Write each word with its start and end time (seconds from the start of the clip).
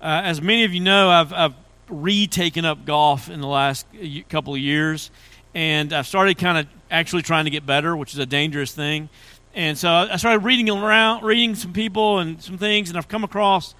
Uh, 0.00 0.22
as 0.24 0.40
many 0.40 0.64
of 0.64 0.72
you 0.72 0.80
know, 0.80 1.08
I've, 1.08 1.32
I've 1.32 1.54
retaken 1.88 2.64
up 2.64 2.84
golf 2.84 3.28
in 3.28 3.40
the 3.40 3.46
last 3.46 3.86
couple 4.28 4.54
of 4.54 4.60
years, 4.60 5.10
and 5.54 5.92
I've 5.92 6.06
started 6.06 6.38
kind 6.38 6.58
of 6.58 6.66
actually 6.90 7.22
trying 7.22 7.44
to 7.44 7.50
get 7.50 7.66
better, 7.66 7.96
which 7.96 8.12
is 8.12 8.18
a 8.18 8.26
dangerous 8.26 8.72
thing. 8.72 9.08
And 9.54 9.76
so 9.76 9.88
I 9.88 10.16
started 10.16 10.44
reading 10.44 10.70
around, 10.70 11.24
reading 11.24 11.54
some 11.54 11.72
people 11.72 12.18
and 12.18 12.40
some 12.42 12.58
things, 12.58 12.90
and 12.90 12.98
I've 12.98 13.08
come 13.08 13.24
across 13.24 13.74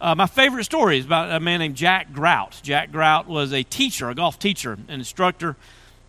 uh, 0.00 0.14
my 0.14 0.26
favorite 0.26 0.64
story 0.64 0.98
is 0.98 1.06
about 1.06 1.30
a 1.30 1.40
man 1.40 1.60
named 1.60 1.76
Jack 1.76 2.12
Grout. 2.12 2.60
Jack 2.62 2.92
Grout 2.92 3.26
was 3.26 3.54
a 3.54 3.62
teacher, 3.62 4.10
a 4.10 4.14
golf 4.14 4.38
teacher, 4.38 4.72
an 4.72 5.00
instructor 5.00 5.56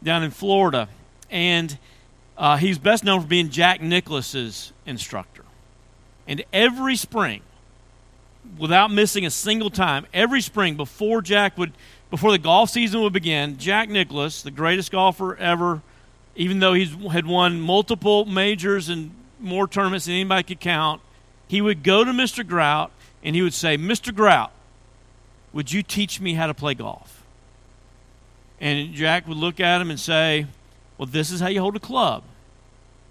down 0.03 0.21
in 0.21 0.31
Florida, 0.31 0.89
and 1.29 1.77
uh, 2.37 2.57
he's 2.57 2.77
best 2.77 3.05
known 3.05 3.21
for 3.21 3.27
being 3.27 3.49
Jack 3.49 3.81
Nicklaus's 3.81 4.73
instructor. 4.85 5.43
And 6.27 6.43
every 6.51 6.97
spring, 6.97 7.41
without 8.57 8.91
missing 8.91 9.25
a 9.25 9.29
single 9.29 9.69
time, 9.69 10.05
every 10.13 10.41
spring 10.41 10.75
before 10.75 11.21
Jack 11.21 11.57
would, 11.57 11.73
before 12.09 12.31
the 12.31 12.37
golf 12.37 12.69
season 12.69 13.01
would 13.01 13.13
begin, 13.13 13.57
Jack 13.57 13.89
Nicklaus, 13.89 14.41
the 14.41 14.51
greatest 14.51 14.91
golfer 14.91 15.35
ever, 15.37 15.81
even 16.35 16.59
though 16.59 16.73
he 16.73 16.85
had 17.11 17.25
won 17.25 17.59
multiple 17.59 18.25
majors 18.25 18.89
and 18.89 19.11
more 19.39 19.67
tournaments 19.67 20.05
than 20.05 20.15
anybody 20.15 20.43
could 20.43 20.59
count, 20.59 21.01
he 21.47 21.61
would 21.61 21.83
go 21.83 22.03
to 22.03 22.11
Mr. 22.11 22.45
Grout 22.45 22.91
and 23.23 23.35
he 23.35 23.41
would 23.41 23.53
say, 23.53 23.77
Mr. 23.77 24.13
Grout, 24.13 24.51
would 25.53 25.71
you 25.71 25.81
teach 25.83 26.19
me 26.19 26.33
how 26.33 26.47
to 26.47 26.53
play 26.53 26.73
golf? 26.73 27.23
And 28.59 28.93
Jack 28.93 29.27
would 29.27 29.37
look 29.37 29.59
at 29.59 29.81
him 29.81 29.89
and 29.89 29.99
say, 29.99 30.47
Well, 30.97 31.07
this 31.07 31.31
is 31.31 31.39
how 31.39 31.47
you 31.47 31.61
hold 31.61 31.75
a 31.75 31.79
club. 31.79 32.23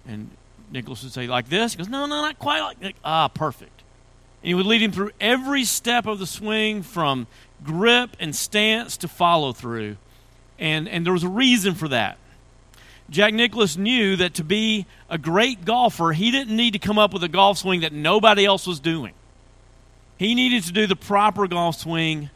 And 0.07 0.31
Nicklaus 0.71 1.03
would 1.03 1.13
say, 1.13 1.27
Like 1.27 1.49
this? 1.49 1.73
He 1.73 1.79
goes, 1.79 1.89
No, 1.89 2.07
no, 2.07 2.23
not 2.23 2.39
quite 2.39 2.61
like, 2.61 2.83
like 2.83 2.97
Ah, 3.05 3.29
perfect. 3.29 3.74
And 4.45 4.49
he 4.49 4.55
would 4.55 4.67
lead 4.67 4.83
him 4.83 4.93
through 4.93 5.13
every 5.23 5.65
step 5.65 6.05
of 6.05 6.19
the 6.19 6.27
swing 6.27 6.83
from 6.83 7.27
grip 7.65 8.15
and 8.21 8.37
stance 8.37 8.99
to 8.99 9.09
follow 9.09 9.55
through. 9.55 9.97
And, 10.59 10.87
and 10.87 11.07
there 11.07 11.15
was 11.15 11.25
a 11.25 11.31
reason 11.31 11.75
for 11.75 11.89
that. 11.89 12.19
Jack 13.09 13.33
Nicklaus 13.33 13.79
knew 13.79 14.17
that 14.17 14.35
to 14.35 14.45
be 14.45 14.85
a 15.09 15.17
great 15.17 15.65
golfer, 15.65 16.13
he 16.13 16.31
didn't 16.31 16.55
need 16.55 16.75
to 16.75 16.79
come 16.79 16.99
up 16.99 17.15
with 17.15 17.25
a 17.25 17.29
golf 17.29 17.57
swing 17.57 17.81
that 17.81 17.95
nobody 17.95 18.45
else 18.45 18.67
was 18.67 18.81
doing. 18.81 19.15
He 20.19 20.35
needed 20.35 20.65
to 20.65 20.73
do 20.73 20.87
the 20.87 20.95
proper 20.95 21.47
golf 21.47 21.77
swing 21.77 22.29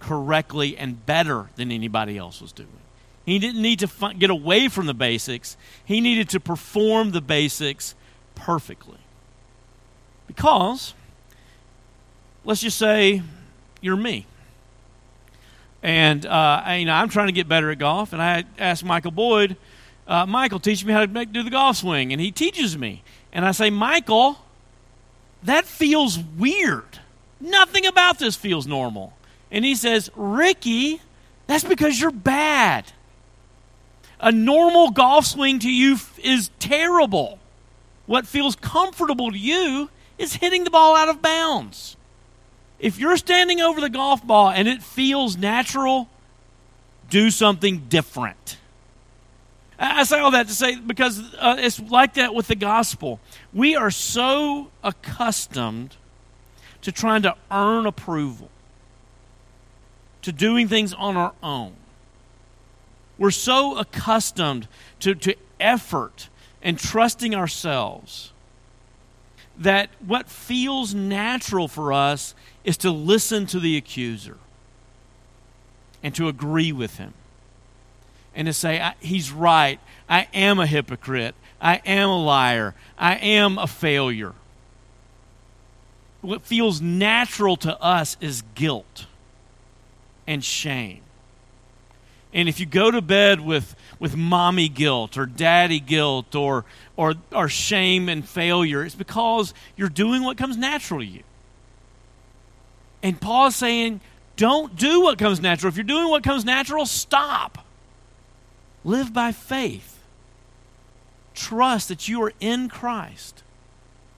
correctly 0.00 0.76
and 0.76 1.06
better 1.06 1.50
than 1.54 1.70
anybody 1.70 2.18
else 2.18 2.40
was 2.40 2.50
doing. 2.50 2.68
He 3.24 3.38
didn't 3.38 3.62
need 3.62 3.78
to 3.78 4.14
get 4.18 4.30
away 4.30 4.66
from 4.66 4.86
the 4.86 4.94
basics, 4.94 5.56
he 5.84 6.00
needed 6.00 6.30
to 6.30 6.40
perform 6.40 7.12
the 7.12 7.20
basics 7.20 7.94
perfectly. 8.34 8.98
Because 10.26 10.94
let's 12.48 12.62
just 12.62 12.78
say 12.78 13.22
you're 13.82 13.94
me. 13.94 14.24
And 15.82 16.24
uh, 16.24 16.62
I, 16.64 16.76
you 16.76 16.86
know, 16.86 16.94
I'm 16.94 17.10
trying 17.10 17.26
to 17.26 17.32
get 17.32 17.46
better 17.46 17.70
at 17.70 17.78
golf, 17.78 18.14
and 18.14 18.22
I 18.22 18.44
asked 18.58 18.82
Michael 18.82 19.10
Boyd, 19.10 19.56
uh, 20.08 20.24
Michael, 20.24 20.58
teach 20.58 20.82
me 20.82 20.94
how 20.94 21.00
to 21.00 21.06
make, 21.06 21.30
do 21.30 21.42
the 21.42 21.50
golf 21.50 21.76
swing, 21.76 22.10
and 22.10 22.20
he 22.20 22.32
teaches 22.32 22.76
me. 22.76 23.02
And 23.34 23.44
I 23.44 23.52
say, 23.52 23.68
Michael, 23.68 24.38
that 25.42 25.66
feels 25.66 26.18
weird. 26.18 26.98
Nothing 27.38 27.84
about 27.84 28.18
this 28.18 28.34
feels 28.34 28.66
normal. 28.66 29.12
And 29.50 29.62
he 29.62 29.74
says, 29.74 30.10
Ricky, 30.16 31.02
that's 31.46 31.64
because 31.64 32.00
you're 32.00 32.10
bad. 32.10 32.92
A 34.20 34.32
normal 34.32 34.90
golf 34.90 35.26
swing 35.26 35.58
to 35.58 35.70
you 35.70 35.98
is 36.16 36.50
terrible. 36.58 37.38
What 38.06 38.26
feels 38.26 38.56
comfortable 38.56 39.30
to 39.30 39.38
you 39.38 39.90
is 40.16 40.36
hitting 40.36 40.64
the 40.64 40.70
ball 40.70 40.96
out 40.96 41.10
of 41.10 41.20
bounds. 41.20 41.97
If 42.78 42.98
you're 42.98 43.16
standing 43.16 43.60
over 43.60 43.80
the 43.80 43.90
golf 43.90 44.24
ball 44.26 44.50
and 44.50 44.68
it 44.68 44.82
feels 44.82 45.36
natural, 45.36 46.08
do 47.10 47.30
something 47.30 47.86
different. 47.88 48.58
I 49.78 50.04
say 50.04 50.18
all 50.18 50.32
that 50.32 50.48
to 50.48 50.54
say 50.54 50.76
because 50.76 51.22
uh, 51.34 51.56
it's 51.58 51.78
like 51.78 52.14
that 52.14 52.34
with 52.34 52.48
the 52.48 52.56
gospel. 52.56 53.20
We 53.52 53.76
are 53.76 53.90
so 53.90 54.70
accustomed 54.82 55.96
to 56.82 56.92
trying 56.92 57.22
to 57.22 57.36
earn 57.50 57.86
approval, 57.86 58.50
to 60.22 60.32
doing 60.32 60.68
things 60.68 60.92
on 60.92 61.16
our 61.16 61.32
own. 61.42 61.74
We're 63.18 63.30
so 63.30 63.78
accustomed 63.78 64.68
to, 65.00 65.14
to 65.16 65.34
effort 65.60 66.28
and 66.62 66.78
trusting 66.78 67.34
ourselves 67.34 68.32
that 69.56 69.90
what 70.04 70.28
feels 70.28 70.94
natural 70.94 71.66
for 71.66 71.92
us 71.92 72.34
is 72.68 72.76
to 72.76 72.90
listen 72.90 73.46
to 73.46 73.58
the 73.58 73.78
accuser 73.78 74.36
and 76.02 76.14
to 76.14 76.28
agree 76.28 76.70
with 76.70 76.98
him 76.98 77.14
and 78.34 78.44
to 78.46 78.52
say, 78.52 78.92
He's 79.00 79.32
right. 79.32 79.80
I 80.06 80.28
am 80.34 80.58
a 80.58 80.66
hypocrite. 80.66 81.34
I 81.62 81.76
am 81.86 82.10
a 82.10 82.22
liar. 82.22 82.74
I 82.98 83.14
am 83.14 83.56
a 83.56 83.66
failure. 83.66 84.34
What 86.20 86.42
feels 86.42 86.82
natural 86.82 87.56
to 87.56 87.80
us 87.80 88.18
is 88.20 88.42
guilt 88.54 89.06
and 90.26 90.44
shame. 90.44 91.00
And 92.34 92.50
if 92.50 92.60
you 92.60 92.66
go 92.66 92.90
to 92.90 93.00
bed 93.00 93.40
with, 93.40 93.74
with 93.98 94.14
mommy 94.14 94.68
guilt 94.68 95.16
or 95.16 95.24
daddy 95.24 95.80
guilt 95.80 96.34
or, 96.34 96.66
or, 96.98 97.14
or 97.32 97.48
shame 97.48 98.10
and 98.10 98.28
failure, 98.28 98.84
it's 98.84 98.94
because 98.94 99.54
you're 99.74 99.88
doing 99.88 100.22
what 100.22 100.36
comes 100.36 100.58
natural 100.58 101.00
to 101.00 101.06
you. 101.06 101.22
And 103.02 103.20
Paul's 103.20 103.56
saying, 103.56 104.00
don't 104.36 104.76
do 104.76 105.00
what 105.00 105.18
comes 105.18 105.40
natural. 105.40 105.68
If 105.68 105.76
you're 105.76 105.84
doing 105.84 106.08
what 106.08 106.22
comes 106.22 106.44
natural, 106.44 106.86
stop. 106.86 107.66
Live 108.84 109.12
by 109.12 109.32
faith. 109.32 110.02
Trust 111.34 111.88
that 111.88 112.08
you 112.08 112.22
are 112.22 112.32
in 112.40 112.68
Christ. 112.68 113.42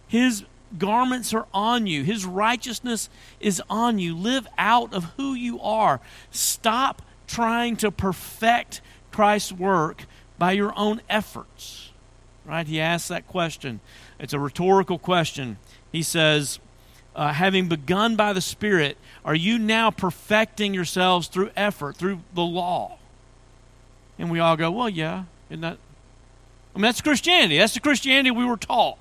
His 0.08 0.44
garments 0.76 1.34
are 1.34 1.46
on 1.52 1.86
you, 1.86 2.04
His 2.04 2.24
righteousness 2.24 3.08
is 3.40 3.62
on 3.68 3.98
you. 3.98 4.14
Live 4.14 4.46
out 4.58 4.94
of 4.94 5.04
who 5.16 5.34
you 5.34 5.60
are. 5.60 6.00
Stop 6.30 7.02
trying 7.26 7.76
to 7.76 7.90
perfect 7.90 8.80
Christ's 9.10 9.52
work 9.52 10.04
by 10.38 10.52
your 10.52 10.72
own 10.76 11.00
efforts. 11.08 11.90
Right? 12.44 12.66
He 12.66 12.80
asks 12.80 13.08
that 13.08 13.26
question. 13.26 13.80
It's 14.18 14.32
a 14.32 14.38
rhetorical 14.38 14.98
question. 14.98 15.58
He 15.92 16.02
says, 16.02 16.58
uh, 17.14 17.32
having 17.32 17.68
begun 17.68 18.16
by 18.16 18.32
the 18.32 18.40
Spirit, 18.40 18.96
are 19.24 19.34
you 19.34 19.58
now 19.58 19.90
perfecting 19.90 20.74
yourselves 20.74 21.28
through 21.28 21.50
effort, 21.56 21.96
through 21.96 22.20
the 22.34 22.42
law? 22.42 22.98
And 24.18 24.30
we 24.30 24.38
all 24.38 24.56
go, 24.56 24.70
well, 24.70 24.88
yeah. 24.88 25.24
Isn't 25.48 25.62
that? 25.62 25.78
I 26.74 26.78
mean, 26.78 26.82
that's 26.82 27.00
Christianity. 27.00 27.58
That's 27.58 27.74
the 27.74 27.80
Christianity 27.80 28.30
we 28.30 28.44
were 28.44 28.56
taught, 28.56 28.98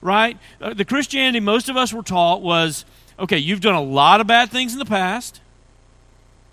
right? 0.00 0.38
Uh, 0.60 0.74
the 0.74 0.84
Christianity 0.84 1.40
most 1.40 1.68
of 1.68 1.76
us 1.76 1.92
were 1.92 2.02
taught 2.02 2.42
was 2.42 2.84
okay, 3.18 3.38
you've 3.38 3.60
done 3.60 3.74
a 3.74 3.82
lot 3.82 4.20
of 4.20 4.26
bad 4.26 4.50
things 4.50 4.72
in 4.72 4.78
the 4.78 4.84
past. 4.84 5.40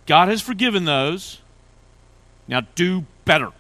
God 0.08 0.28
has 0.28 0.42
forgiven 0.42 0.86
those. 0.86 1.40
Now 2.48 2.62
do 2.76 3.06
better. 3.24 3.52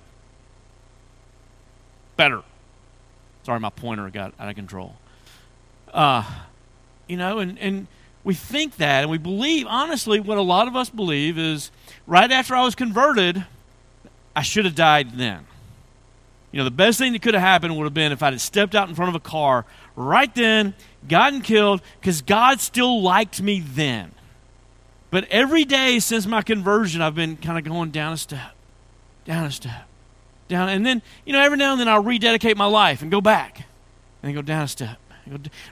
Better. 2.17 2.41
Sorry, 3.43 3.59
my 3.59 3.69
pointer 3.69 4.09
got 4.09 4.33
out 4.39 4.49
of 4.49 4.55
control. 4.55 4.95
Uh, 5.93 6.23
you 7.07 7.17
know, 7.17 7.39
and, 7.39 7.57
and 7.59 7.87
we 8.23 8.33
think 8.33 8.77
that, 8.77 9.03
and 9.03 9.11
we 9.11 9.17
believe, 9.17 9.67
honestly, 9.67 10.19
what 10.19 10.37
a 10.37 10.41
lot 10.41 10.67
of 10.67 10.75
us 10.75 10.89
believe 10.89 11.37
is 11.37 11.71
right 12.07 12.31
after 12.31 12.55
I 12.55 12.63
was 12.63 12.75
converted, 12.75 13.45
I 14.35 14.41
should 14.41 14.65
have 14.65 14.75
died 14.75 15.11
then. 15.13 15.45
You 16.51 16.59
know, 16.59 16.63
the 16.63 16.71
best 16.71 16.97
thing 16.97 17.13
that 17.13 17.21
could 17.21 17.33
have 17.33 17.43
happened 17.43 17.77
would 17.77 17.83
have 17.83 17.93
been 17.93 18.11
if 18.11 18.23
I'd 18.23 18.33
have 18.33 18.41
stepped 18.41 18.75
out 18.75 18.87
in 18.89 18.95
front 18.95 19.09
of 19.09 19.15
a 19.15 19.19
car 19.19 19.65
right 19.95 20.33
then, 20.33 20.73
gotten 21.07 21.41
killed, 21.41 21.81
because 21.99 22.21
God 22.21 22.59
still 22.59 23.01
liked 23.01 23.41
me 23.41 23.59
then. 23.59 24.11
But 25.11 25.25
every 25.29 25.65
day 25.65 25.99
since 25.99 26.25
my 26.25 26.41
conversion, 26.41 27.01
I've 27.01 27.15
been 27.15 27.37
kind 27.37 27.57
of 27.57 27.63
going 27.63 27.91
down 27.91 28.13
a 28.13 28.17
step, 28.17 28.51
down 29.25 29.45
a 29.45 29.51
step, 29.51 29.87
down. 30.47 30.69
And 30.69 30.85
then, 30.85 31.01
you 31.25 31.33
know, 31.33 31.41
every 31.41 31.57
now 31.57 31.73
and 31.73 31.79
then 31.79 31.87
I'll 31.87 32.03
rededicate 32.03 32.57
my 32.57 32.65
life 32.65 33.01
and 33.01 33.11
go 33.11 33.21
back 33.21 33.65
and 34.23 34.33
go 34.33 34.41
down 34.41 34.63
a 34.63 34.67
step. 34.67 34.97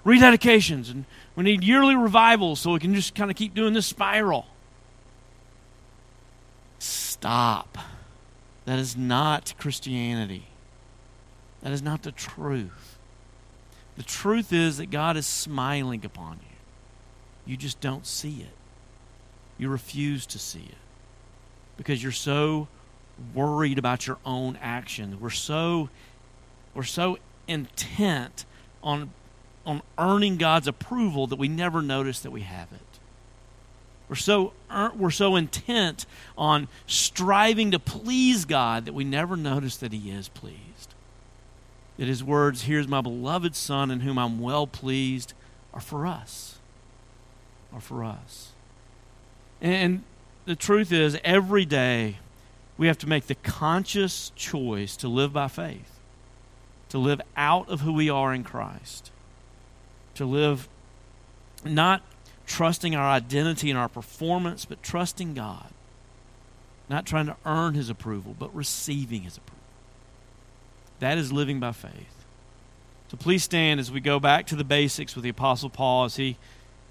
Rededications. 0.06 0.92
And 0.92 1.06
we 1.36 1.44
need 1.44 1.64
yearly 1.64 1.96
revivals 1.96 2.60
so 2.60 2.74
we 2.74 2.80
can 2.80 2.94
just 2.94 3.16
kind 3.16 3.32
of 3.32 3.38
keep 3.38 3.54
doing 3.54 3.74
this 3.74 3.88
spiral. 3.88 4.46
Stop. 6.80 7.78
That 8.66 8.80
is 8.80 8.96
not 8.96 9.54
Christianity. 9.58 10.48
That 11.62 11.72
is 11.72 11.82
not 11.82 12.04
the 12.04 12.12
truth. 12.12 12.98
The 13.96 14.04
truth 14.04 14.52
is 14.52 14.78
that 14.78 14.92
God 14.92 15.18
is 15.18 15.26
smiling 15.26 16.04
upon 16.06 16.40
you. 16.42 16.56
You 17.46 17.58
just 17.58 17.80
don't 17.80 18.06
see 18.06 18.42
it. 18.42 18.54
You 19.58 19.70
refuse 19.70 20.26
to 20.28 20.40
see 20.40 20.64
it 20.64 20.78
because 21.78 22.02
you're 22.02 22.12
so 22.12 22.68
worried 23.34 23.78
about 23.78 24.08
your 24.08 24.18
own 24.26 24.58
actions. 24.62 25.20
We're 25.20 25.30
so 25.30 25.90
we're 26.74 26.84
so 26.84 27.18
intent 27.48 28.46
on 28.82 29.12
on 29.66 29.82
earning 29.98 30.38
God's 30.38 30.68
approval 30.68 31.28
that 31.28 31.38
we 31.38 31.48
never 31.48 31.82
notice 31.82 32.20
that 32.22 32.32
we 32.32 32.42
have 32.42 32.72
it. 32.72 32.80
We're 34.10 34.16
so, 34.16 34.54
er, 34.72 34.92
we're 34.96 35.12
so 35.12 35.36
intent 35.36 36.06
on 36.38 36.68
striving 36.86 37.72
to 37.72 37.80
please 37.80 38.46
God 38.46 38.86
that 38.86 38.94
we 38.94 39.04
never 39.04 39.36
notice 39.38 39.78
that 39.78 39.94
He 39.94 40.12
is 40.12 40.28
pleased. 40.28 40.94
That 41.98 42.08
His 42.08 42.24
words, 42.24 42.64
Here's 42.64 42.88
my 42.88 43.02
beloved 43.02 43.56
Son 43.56 43.90
in 43.90 44.02
whom 44.02 44.20
I'm 44.20 44.40
well 44.40 44.68
pleased, 44.68 45.34
are 45.74 45.82
for 45.82 46.06
us. 46.06 46.60
Are 47.74 47.82
for 47.82 48.04
us. 48.04 48.52
And 49.62 50.04
the 50.46 50.56
truth 50.56 50.92
is, 50.92 51.18
every 51.24 51.66
day 51.66 52.18
we 52.78 52.88
have 52.88 52.98
to 53.00 53.10
make 53.10 53.28
the 53.28 53.36
conscious 53.36 54.32
choice 54.36 54.98
to 54.98 55.08
live 55.08 55.34
by 55.34 55.48
faith, 55.48 56.00
to 56.90 56.98
live 56.98 57.22
out 57.38 57.70
of 57.70 57.82
who 57.82 57.94
we 57.94 58.10
are 58.10 58.34
in 58.34 58.44
Christ, 58.44 59.10
to 60.16 60.26
live 60.26 60.68
not 61.66 62.02
trusting 62.46 62.96
our 62.96 63.10
identity 63.10 63.70
and 63.70 63.80
our 63.80 63.90
performance, 63.90 64.66
but 64.66 64.84
trusting 64.84 65.34
God. 65.34 65.70
Not 66.90 67.06
trying 67.06 67.28
to 67.28 67.38
earn 67.46 67.74
His 67.74 67.90
approval, 67.90 68.36
but 68.38 68.54
receiving 68.54 69.22
His 69.22 69.38
approval. 69.38 69.64
That 71.00 71.18
is 71.18 71.32
living 71.32 71.60
by 71.60 71.72
faith. 71.72 72.24
So 73.10 73.18
please 73.18 73.44
stand 73.44 73.80
as 73.80 73.92
we 73.92 74.00
go 74.00 74.20
back 74.20 74.48
to 74.48 74.56
the 74.56 74.64
basics 74.64 75.16
with 75.16 75.24
the 75.24 75.30
Apostle 75.30 75.70
Paul 75.70 76.06
as 76.06 76.16
he 76.16 76.38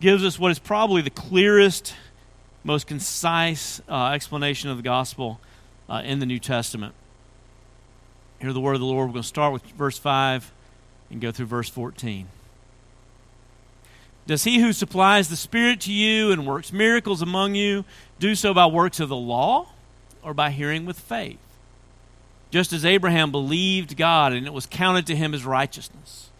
gives 0.00 0.24
us 0.24 0.38
what 0.38 0.52
is 0.52 0.58
probably 0.58 1.02
the 1.02 1.10
clearest, 1.10 1.94
most 2.62 2.86
concise 2.86 3.80
uh, 3.88 4.10
explanation 4.10 4.70
of 4.70 4.76
the 4.76 4.82
gospel 4.84 5.40
uh, 5.88 6.02
in 6.04 6.20
the 6.20 6.26
New 6.26 6.38
Testament. 6.38 6.94
Hear 8.40 8.52
the 8.52 8.60
word 8.60 8.74
of 8.74 8.80
the 8.80 8.86
Lord. 8.86 9.08
We're 9.08 9.14
going 9.14 9.22
to 9.22 9.28
start 9.28 9.52
with 9.52 9.64
verse 9.64 9.98
5 9.98 10.52
and 11.10 11.20
go 11.20 11.32
through 11.32 11.46
verse 11.46 11.68
14. 11.68 12.28
Does 14.26 14.44
he 14.44 14.60
who 14.60 14.72
supplies 14.72 15.28
the 15.28 15.36
Spirit 15.36 15.80
to 15.82 15.92
you 15.92 16.30
and 16.30 16.46
works 16.46 16.72
miracles 16.72 17.22
among 17.22 17.54
you 17.54 17.84
do 18.18 18.34
so 18.34 18.54
by 18.54 18.66
works 18.66 19.00
of 19.00 19.08
the 19.08 19.16
law 19.16 19.68
or 20.22 20.32
by 20.32 20.50
hearing 20.50 20.86
with 20.86 20.98
faith? 20.98 21.38
Just 22.50 22.72
as 22.72 22.84
Abraham 22.84 23.32
believed 23.32 23.96
God 23.96 24.32
and 24.32 24.46
it 24.46 24.52
was 24.52 24.66
counted 24.66 25.06
to 25.06 25.16
him 25.16 25.34
as 25.34 25.44
righteousness. 25.44 26.30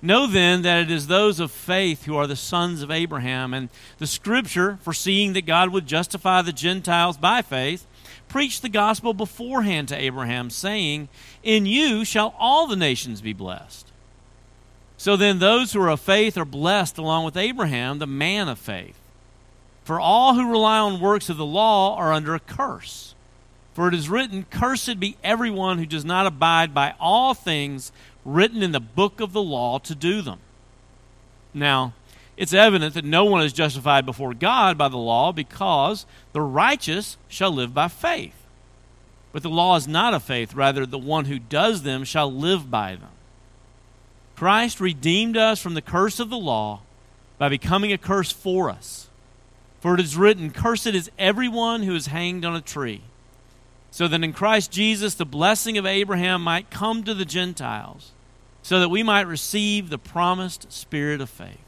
Know 0.00 0.28
then 0.28 0.62
that 0.62 0.82
it 0.82 0.90
is 0.92 1.06
those 1.08 1.40
of 1.40 1.50
faith 1.50 2.04
who 2.04 2.16
are 2.16 2.28
the 2.28 2.36
sons 2.36 2.82
of 2.82 2.90
Abraham, 2.90 3.52
and 3.52 3.68
the 3.98 4.06
Scripture, 4.06 4.78
foreseeing 4.82 5.32
that 5.32 5.46
God 5.46 5.72
would 5.72 5.88
justify 5.88 6.40
the 6.40 6.52
Gentiles 6.52 7.16
by 7.16 7.42
faith, 7.42 7.84
preached 8.28 8.62
the 8.62 8.68
gospel 8.68 9.12
beforehand 9.12 9.88
to 9.88 10.00
Abraham, 10.00 10.50
saying, 10.50 11.08
In 11.42 11.66
you 11.66 12.04
shall 12.04 12.34
all 12.38 12.68
the 12.68 12.76
nations 12.76 13.20
be 13.20 13.32
blessed. 13.32 13.87
So 14.98 15.16
then, 15.16 15.38
those 15.38 15.72
who 15.72 15.80
are 15.80 15.90
of 15.90 16.00
faith 16.00 16.36
are 16.36 16.44
blessed 16.44 16.98
along 16.98 17.24
with 17.24 17.36
Abraham, 17.36 18.00
the 18.00 18.06
man 18.06 18.48
of 18.48 18.58
faith. 18.58 18.98
For 19.84 20.00
all 20.00 20.34
who 20.34 20.50
rely 20.50 20.80
on 20.80 21.00
works 21.00 21.30
of 21.30 21.36
the 21.36 21.46
law 21.46 21.96
are 21.96 22.12
under 22.12 22.34
a 22.34 22.40
curse. 22.40 23.14
For 23.72 23.86
it 23.86 23.94
is 23.94 24.08
written, 24.08 24.44
Cursed 24.50 24.98
be 24.98 25.16
everyone 25.22 25.78
who 25.78 25.86
does 25.86 26.04
not 26.04 26.26
abide 26.26 26.74
by 26.74 26.94
all 26.98 27.32
things 27.32 27.92
written 28.24 28.60
in 28.60 28.72
the 28.72 28.80
book 28.80 29.20
of 29.20 29.32
the 29.32 29.40
law 29.40 29.78
to 29.78 29.94
do 29.94 30.20
them. 30.20 30.40
Now, 31.54 31.94
it's 32.36 32.52
evident 32.52 32.94
that 32.94 33.04
no 33.04 33.24
one 33.24 33.44
is 33.44 33.52
justified 33.52 34.04
before 34.04 34.34
God 34.34 34.76
by 34.76 34.88
the 34.88 34.96
law 34.96 35.30
because 35.30 36.06
the 36.32 36.40
righteous 36.40 37.16
shall 37.28 37.52
live 37.52 37.72
by 37.72 37.86
faith. 37.86 38.34
But 39.32 39.44
the 39.44 39.48
law 39.48 39.76
is 39.76 39.86
not 39.86 40.12
of 40.12 40.24
faith, 40.24 40.54
rather, 40.54 40.84
the 40.84 40.98
one 40.98 41.26
who 41.26 41.38
does 41.38 41.84
them 41.84 42.02
shall 42.02 42.32
live 42.32 42.68
by 42.68 42.96
them. 42.96 43.10
Christ 44.38 44.78
redeemed 44.78 45.36
us 45.36 45.60
from 45.60 45.74
the 45.74 45.82
curse 45.82 46.20
of 46.20 46.30
the 46.30 46.38
law 46.38 46.82
by 47.38 47.48
becoming 47.48 47.92
a 47.92 47.98
curse 47.98 48.30
for 48.30 48.70
us. 48.70 49.08
For 49.80 49.94
it 49.94 50.00
is 50.00 50.16
written, 50.16 50.52
Cursed 50.52 50.86
is 50.86 51.10
everyone 51.18 51.82
who 51.82 51.96
is 51.96 52.06
hanged 52.06 52.44
on 52.44 52.54
a 52.54 52.60
tree, 52.60 53.02
so 53.90 54.06
that 54.06 54.22
in 54.22 54.32
Christ 54.32 54.70
Jesus 54.70 55.14
the 55.14 55.26
blessing 55.26 55.76
of 55.76 55.86
Abraham 55.86 56.44
might 56.44 56.70
come 56.70 57.02
to 57.02 57.14
the 57.14 57.24
Gentiles, 57.24 58.12
so 58.62 58.78
that 58.78 58.90
we 58.90 59.02
might 59.02 59.26
receive 59.26 59.90
the 59.90 59.98
promised 59.98 60.72
spirit 60.72 61.20
of 61.20 61.28
faith. 61.28 61.58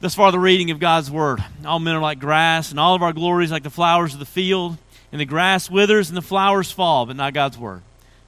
Thus 0.00 0.14
far, 0.14 0.30
the 0.32 0.38
reading 0.38 0.70
of 0.70 0.80
God's 0.80 1.10
word. 1.10 1.42
All 1.64 1.78
men 1.78 1.94
are 1.94 2.02
like 2.02 2.20
grass, 2.20 2.70
and 2.70 2.78
all 2.78 2.94
of 2.94 3.02
our 3.02 3.14
glories 3.14 3.50
like 3.50 3.62
the 3.62 3.70
flowers 3.70 4.12
of 4.12 4.20
the 4.20 4.26
field. 4.26 4.76
And 5.12 5.18
the 5.18 5.24
grass 5.24 5.70
withers 5.70 6.10
and 6.10 6.16
the 6.16 6.20
flowers 6.20 6.70
fall, 6.70 7.06
but 7.06 7.16
not 7.16 7.32
God's 7.32 7.56
word. 7.56 7.80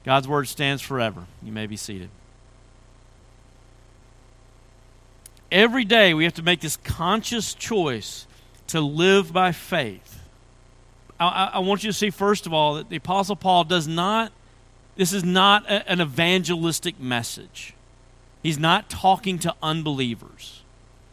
God's 0.03 0.27
word 0.27 0.47
stands 0.47 0.81
forever. 0.81 1.25
You 1.43 1.51
may 1.51 1.67
be 1.67 1.77
seated. 1.77 2.09
Every 5.51 5.83
day 5.83 6.13
we 6.13 6.25
have 6.25 6.35
to 6.35 6.43
make 6.43 6.61
this 6.61 6.77
conscious 6.77 7.53
choice 7.53 8.27
to 8.67 8.81
live 8.81 9.33
by 9.33 9.51
faith. 9.51 10.19
I, 11.19 11.51
I, 11.55 11.59
want 11.59 11.83
you 11.83 11.89
to 11.89 11.97
see, 11.97 12.11
first 12.11 12.45
of 12.45 12.53
all, 12.53 12.75
that 12.75 12.89
the 12.89 12.95
Apostle 12.95 13.35
Paul 13.35 13.63
does 13.63 13.87
not, 13.87 14.31
this 14.95 15.11
is 15.11 15.23
not 15.23 15.65
a, 15.65 15.89
an 15.91 15.99
evangelistic 15.99 16.99
message. 16.99 17.73
He's 18.41 18.59
not 18.59 18.89
talking 18.89 19.39
to 19.39 19.53
unbelievers. 19.61 20.61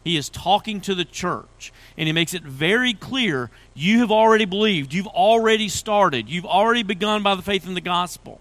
He 0.03 0.15
is 0.15 0.29
talking 0.29 0.79
to 0.81 0.95
the 0.95 1.03
church. 1.03 1.73
And 1.97 2.07
he 2.07 2.13
makes 2.13 2.33
it 2.33 2.43
very 2.43 2.93
clear 2.93 3.49
you 3.73 3.99
have 3.99 4.11
already 4.11 4.45
believed, 4.45 4.93
you've 4.93 5.07
already 5.07 5.67
started, 5.67 6.29
you've 6.29 6.45
already 6.45 6.83
begun 6.83 7.23
by 7.23 7.35
the 7.35 7.41
faith 7.41 7.67
in 7.67 7.73
the 7.73 7.81
gospel. 7.81 8.39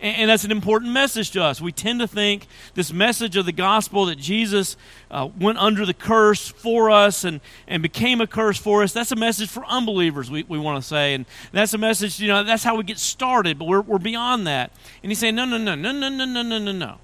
And, 0.00 0.30
that's 0.30 0.44
an 0.44 0.52
important 0.52 0.92
message 0.92 1.32
to 1.32 1.42
us. 1.42 1.60
We 1.60 1.72
tend 1.72 1.98
to 2.00 2.06
think 2.06 2.46
this 2.74 2.92
message 2.92 3.36
of 3.36 3.46
the 3.46 3.52
gospel 3.52 4.06
that 4.06 4.16
Jesus 4.16 4.76
uh, 5.10 5.28
went 5.38 5.58
under 5.58 5.84
the 5.84 5.94
curse 5.94 6.46
for 6.46 6.88
us 6.90 7.24
and, 7.24 7.40
and 7.66 7.82
became 7.82 8.20
a 8.20 8.26
curse 8.26 8.58
for 8.58 8.84
us, 8.84 8.92
that's 8.92 9.10
a 9.10 9.16
message 9.16 9.48
for 9.48 9.64
unbelievers, 9.66 10.30
we, 10.30 10.44
we 10.44 10.58
want 10.58 10.80
to 10.80 10.86
say. 10.86 11.14
And 11.14 11.26
that's 11.50 11.74
a 11.74 11.78
message, 11.78 12.20
you 12.20 12.28
know, 12.28 12.44
that's 12.44 12.62
how 12.62 12.76
we 12.76 12.84
get 12.84 12.98
started, 12.98 13.58
but 13.58 13.64
we're, 13.66 13.80
we're 13.80 13.98
beyond 13.98 14.46
that. 14.46 14.70
And 15.02 15.10
he's 15.10 15.18
saying, 15.18 15.34
no, 15.34 15.44
no, 15.44 15.58
no, 15.58 15.74
no, 15.74 15.90
no, 15.90 16.08
no, 16.08 16.24
no, 16.24 16.42
no, 16.42 16.58
no, 16.58 16.72
no. 16.72 16.98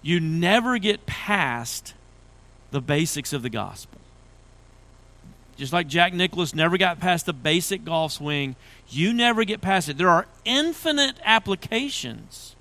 You 0.00 0.20
never 0.20 0.78
get 0.78 1.04
past 1.04 1.92
the 2.70 2.80
basics 2.80 3.32
of 3.32 3.42
the 3.42 3.50
gospel. 3.50 3.97
Just 5.58 5.72
like 5.72 5.88
Jack 5.88 6.14
Nicklaus 6.14 6.54
never 6.54 6.78
got 6.78 7.00
past 7.00 7.26
the 7.26 7.32
basic 7.32 7.84
golf 7.84 8.12
swing, 8.12 8.54
you 8.88 9.12
never 9.12 9.42
get 9.42 9.60
past 9.60 9.88
it. 9.88 9.98
There 9.98 10.08
are 10.08 10.28
infinite 10.44 11.16
applications, 11.24 12.54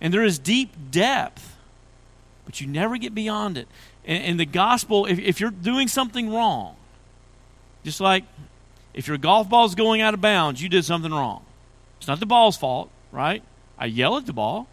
and 0.00 0.12
there 0.12 0.24
is 0.24 0.38
deep 0.38 0.72
depth, 0.90 1.58
but 2.46 2.62
you 2.62 2.66
never 2.66 2.96
get 2.96 3.14
beyond 3.14 3.58
it. 3.58 3.68
And, 4.06 4.24
and 4.24 4.40
the 4.40 4.46
gospel, 4.46 5.04
if, 5.04 5.18
if 5.18 5.38
you're 5.38 5.50
doing 5.50 5.86
something 5.86 6.32
wrong, 6.32 6.76
just 7.84 8.00
like 8.00 8.24
if 8.94 9.06
your 9.06 9.18
golf 9.18 9.50
ball 9.50 9.66
is 9.66 9.74
going 9.74 10.00
out 10.00 10.14
of 10.14 10.22
bounds, 10.22 10.62
you 10.62 10.70
did 10.70 10.86
something 10.86 11.12
wrong. 11.12 11.44
It's 11.98 12.08
not 12.08 12.20
the 12.20 12.26
ball's 12.26 12.56
fault, 12.56 12.88
right? 13.12 13.42
I 13.78 13.84
yell 13.84 14.16
at 14.16 14.24
the 14.24 14.32
ball, 14.32 14.66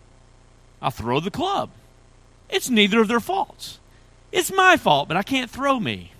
I 0.81 0.89
throw 0.89 1.19
the 1.19 1.29
club. 1.29 1.69
It's 2.49 2.69
neither 2.69 3.01
of 3.01 3.09
their 3.09 3.19
faults. 3.19 3.79
It's 4.31 4.53
my 4.53 4.77
fault, 4.77 5.09
but 5.09 5.17
I 5.17 5.23
can't 5.23 5.51
throw 5.51 5.81
me. 5.81 6.13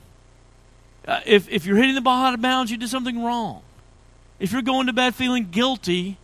Uh, 1.08 1.20
if, 1.26 1.50
if 1.50 1.66
you're 1.66 1.78
hitting 1.78 1.96
the 1.96 2.02
ball 2.02 2.26
out 2.26 2.34
of 2.34 2.42
bounds, 2.42 2.72
you 2.72 2.78
did 2.78 2.90
something 2.90 3.24
wrong. 3.24 3.62
If 4.40 4.52
you're 4.52 4.62
going 4.62 4.88
to 4.88 4.94
bed 4.94 5.16
feeling 5.16 5.50
guilty, 5.50 6.18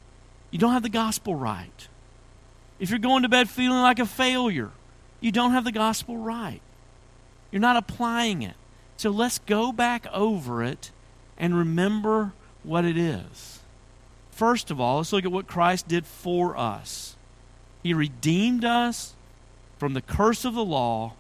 you 0.51 0.59
don't 0.59 0.73
have 0.73 0.83
the 0.83 0.89
gospel 0.89 1.35
right. 1.35 1.87
If 2.79 2.89
you're 2.89 2.99
going 2.99 3.23
to 3.23 3.29
bed 3.29 3.49
feeling 3.49 3.81
like 3.81 3.99
a 3.99 4.05
failure, 4.05 4.71
you 5.19 5.31
don't 5.31 5.51
have 5.51 5.63
the 5.63 5.71
gospel 5.71 6.17
right. 6.17 6.61
You're 7.51 7.61
not 7.61 7.77
applying 7.77 8.41
it. 8.43 8.55
So 8.97 9.09
let's 9.09 9.39
go 9.39 9.71
back 9.71 10.05
over 10.13 10.63
it 10.63 10.91
and 11.37 11.55
remember 11.55 12.33
what 12.63 12.85
it 12.85 12.97
is. 12.97 13.59
First 14.31 14.69
of 14.69 14.79
all, 14.79 14.97
let's 14.97 15.13
look 15.13 15.25
at 15.25 15.31
what 15.31 15.47
Christ 15.47 15.87
did 15.87 16.05
for 16.05 16.57
us. 16.57 17.15
He 17.81 17.93
redeemed 17.93 18.65
us 18.65 19.15
from 19.77 19.93
the 19.93 20.01
curse 20.01 20.45
of 20.45 20.53
the 20.53 20.65
law 20.65 21.13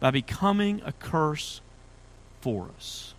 by 0.00 0.10
becoming 0.10 0.80
a 0.84 0.92
curse 0.92 1.60
for 2.44 2.68
us. 2.76 3.14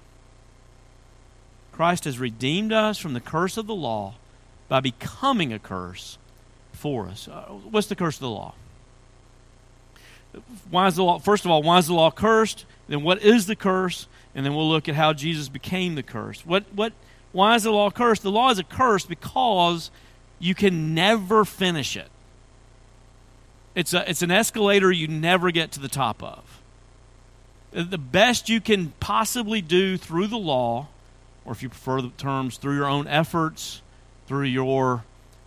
Christ 1.71 2.03
has 2.03 2.19
redeemed 2.19 2.71
us 2.71 2.99
from 2.99 3.13
the 3.13 3.19
curse 3.19 3.57
of 3.57 3.65
the 3.65 3.73
law 3.73 4.13
by 4.69 4.81
becoming 4.81 5.51
a 5.51 5.57
curse 5.57 6.19
for 6.73 7.07
us. 7.07 7.27
Uh, 7.27 7.45
what's 7.71 7.87
the 7.87 7.95
curse 7.95 8.17
of 8.17 8.21
the 8.21 8.29
law? 8.29 8.53
Why 10.69 10.85
is 10.85 10.95
the 10.95 11.03
law? 11.03 11.17
First 11.17 11.43
of 11.43 11.49
all, 11.49 11.63
why 11.63 11.79
is 11.79 11.87
the 11.87 11.95
law 11.95 12.11
cursed? 12.11 12.65
Then 12.87 13.01
what 13.01 13.23
is 13.23 13.47
the 13.47 13.55
curse? 13.55 14.07
And 14.35 14.45
then 14.45 14.53
we'll 14.53 14.69
look 14.69 14.87
at 14.87 14.93
how 14.93 15.11
Jesus 15.11 15.49
became 15.49 15.95
the 15.95 16.03
curse. 16.03 16.45
What? 16.45 16.65
What? 16.75 16.93
Why 17.31 17.55
is 17.55 17.63
the 17.63 17.71
law 17.71 17.89
cursed? 17.89 18.21
The 18.21 18.29
law 18.29 18.51
is 18.51 18.59
a 18.59 18.63
curse 18.63 19.07
because 19.07 19.89
you 20.37 20.53
can 20.53 20.93
never 20.93 21.45
finish 21.45 21.97
it. 21.97 22.09
It's 23.73 23.91
a, 23.91 24.07
it's 24.07 24.21
an 24.21 24.29
escalator 24.29 24.91
you 24.91 25.07
never 25.07 25.49
get 25.49 25.71
to 25.71 25.79
the 25.79 25.89
top 25.89 26.21
of 26.21 26.61
the 27.83 27.97
best 27.97 28.49
you 28.49 28.61
can 28.61 28.93
possibly 28.99 29.61
do 29.61 29.97
through 29.97 30.27
the 30.27 30.37
law, 30.37 30.87
or 31.43 31.51
if 31.51 31.61
you 31.61 31.69
prefer 31.69 32.01
the 32.01 32.09
terms, 32.09 32.57
through 32.57 32.75
your 32.75 32.87
own 32.87 33.07
efforts, 33.07 33.81
through 34.27 34.43
your 34.43 35.03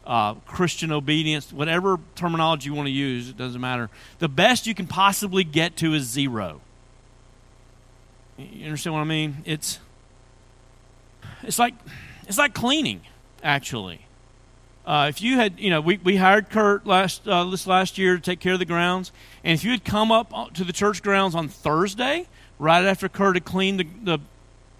uh, 0.06 0.34
Christian 0.46 0.92
obedience, 0.92 1.52
whatever 1.52 1.98
terminology 2.14 2.68
you 2.68 2.74
want 2.74 2.86
to 2.86 2.92
use, 2.92 3.28
it 3.28 3.36
doesn't 3.36 3.60
matter. 3.60 3.90
The 4.18 4.28
best 4.28 4.66
you 4.66 4.74
can 4.74 4.86
possibly 4.86 5.44
get 5.44 5.76
to 5.78 5.94
is 5.94 6.04
zero. 6.04 6.60
You 8.36 8.66
understand 8.66 8.94
what 8.94 9.00
I 9.00 9.04
mean? 9.04 9.38
It's 9.44 9.80
it's 11.42 11.58
like 11.58 11.74
it's 12.26 12.38
like 12.38 12.54
cleaning, 12.54 13.00
actually. 13.42 14.06
Uh, 14.88 15.06
if 15.10 15.20
you 15.20 15.36
had, 15.36 15.60
you 15.60 15.68
know, 15.68 15.82
we, 15.82 15.98
we 15.98 16.16
hired 16.16 16.48
Kurt 16.48 16.86
last 16.86 17.28
uh, 17.28 17.44
this 17.44 17.66
last 17.66 17.98
year 17.98 18.16
to 18.16 18.22
take 18.22 18.40
care 18.40 18.54
of 18.54 18.58
the 18.58 18.64
grounds, 18.64 19.12
and 19.44 19.52
if 19.52 19.62
you 19.62 19.70
had 19.70 19.84
come 19.84 20.10
up 20.10 20.54
to 20.54 20.64
the 20.64 20.72
church 20.72 21.02
grounds 21.02 21.34
on 21.34 21.46
Thursday, 21.46 22.26
right 22.58 22.82
after 22.86 23.06
Kurt 23.06 23.36
had 23.36 23.44
cleaned 23.44 23.80
the 23.80 23.86
the, 24.02 24.18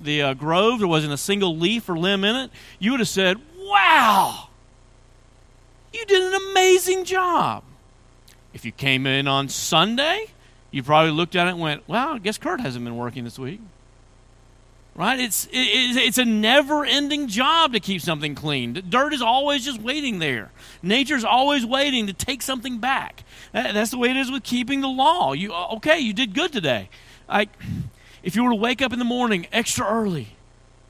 the 0.01 0.23
uh, 0.23 0.33
grove, 0.33 0.79
there 0.79 0.89
wasn't 0.89 1.13
a 1.13 1.19
single 1.19 1.59
leaf 1.59 1.91
or 1.91 1.99
limb 1.99 2.25
in 2.25 2.37
it, 2.37 2.51
you 2.79 2.93
would 2.93 3.01
have 3.01 3.09
said, 3.09 3.37
"Wow, 3.59 4.49
you 5.93 6.07
did 6.07 6.23
an 6.23 6.41
amazing 6.53 7.05
job." 7.05 7.63
If 8.55 8.65
you 8.65 8.73
came 8.73 9.07
in 9.07 9.29
on 9.29 9.51
Sunday, 9.51 10.29
you 10.71 10.83
probably 10.83 11.13
looked 11.13 11.37
at 11.37 11.49
it 11.49 11.51
and 11.51 11.61
went, 11.61 11.87
"Well, 11.87 12.15
I 12.15 12.19
guess 12.19 12.39
Kurt 12.39 12.63
hasn't 12.63 12.83
been 12.83 12.97
working 12.97 13.25
this 13.25 13.39
week." 13.39 13.61
Right? 14.99 15.21
It's, 15.21 15.47
it, 15.47 15.51
it's 15.53 16.19
a 16.19 16.25
never 16.25 16.85
ending 16.85 17.29
job 17.29 17.73
to 17.73 17.81
keep 17.81 18.03
something 18.03 18.35
clean. 18.35 18.83
Dirt 18.89 19.15
is 19.15 19.23
always 19.23 19.65
just 19.65 19.81
waiting 19.81 20.19
there. 20.19 20.51
Nature's 20.83 21.25
always 21.25 21.65
waiting 21.65 22.09
to 22.09 22.13
take 22.13 22.43
something 22.43 22.79
back. 22.79 23.23
That, 23.53 23.75
that's 23.75 23.93
the 23.93 23.99
way 23.99 24.11
it 24.11 24.17
is 24.17 24.29
with 24.29 24.43
keeping 24.43 24.81
the 24.81 24.89
law. 24.89 25.35
You, 25.35 25.55
okay, 25.55 26.01
you 26.01 26.13
did 26.13 26.35
good 26.35 26.53
today. 26.53 26.91
Like, 27.29 27.51
if 28.25 28.35
you 28.35 28.43
were 28.43 28.51
to 28.51 28.57
wake 28.57 28.83
up 28.83 28.93
in 28.93 28.99
the 28.99 29.05
morning 29.05 29.47
extra 29.53 29.87
early, 29.87 30.37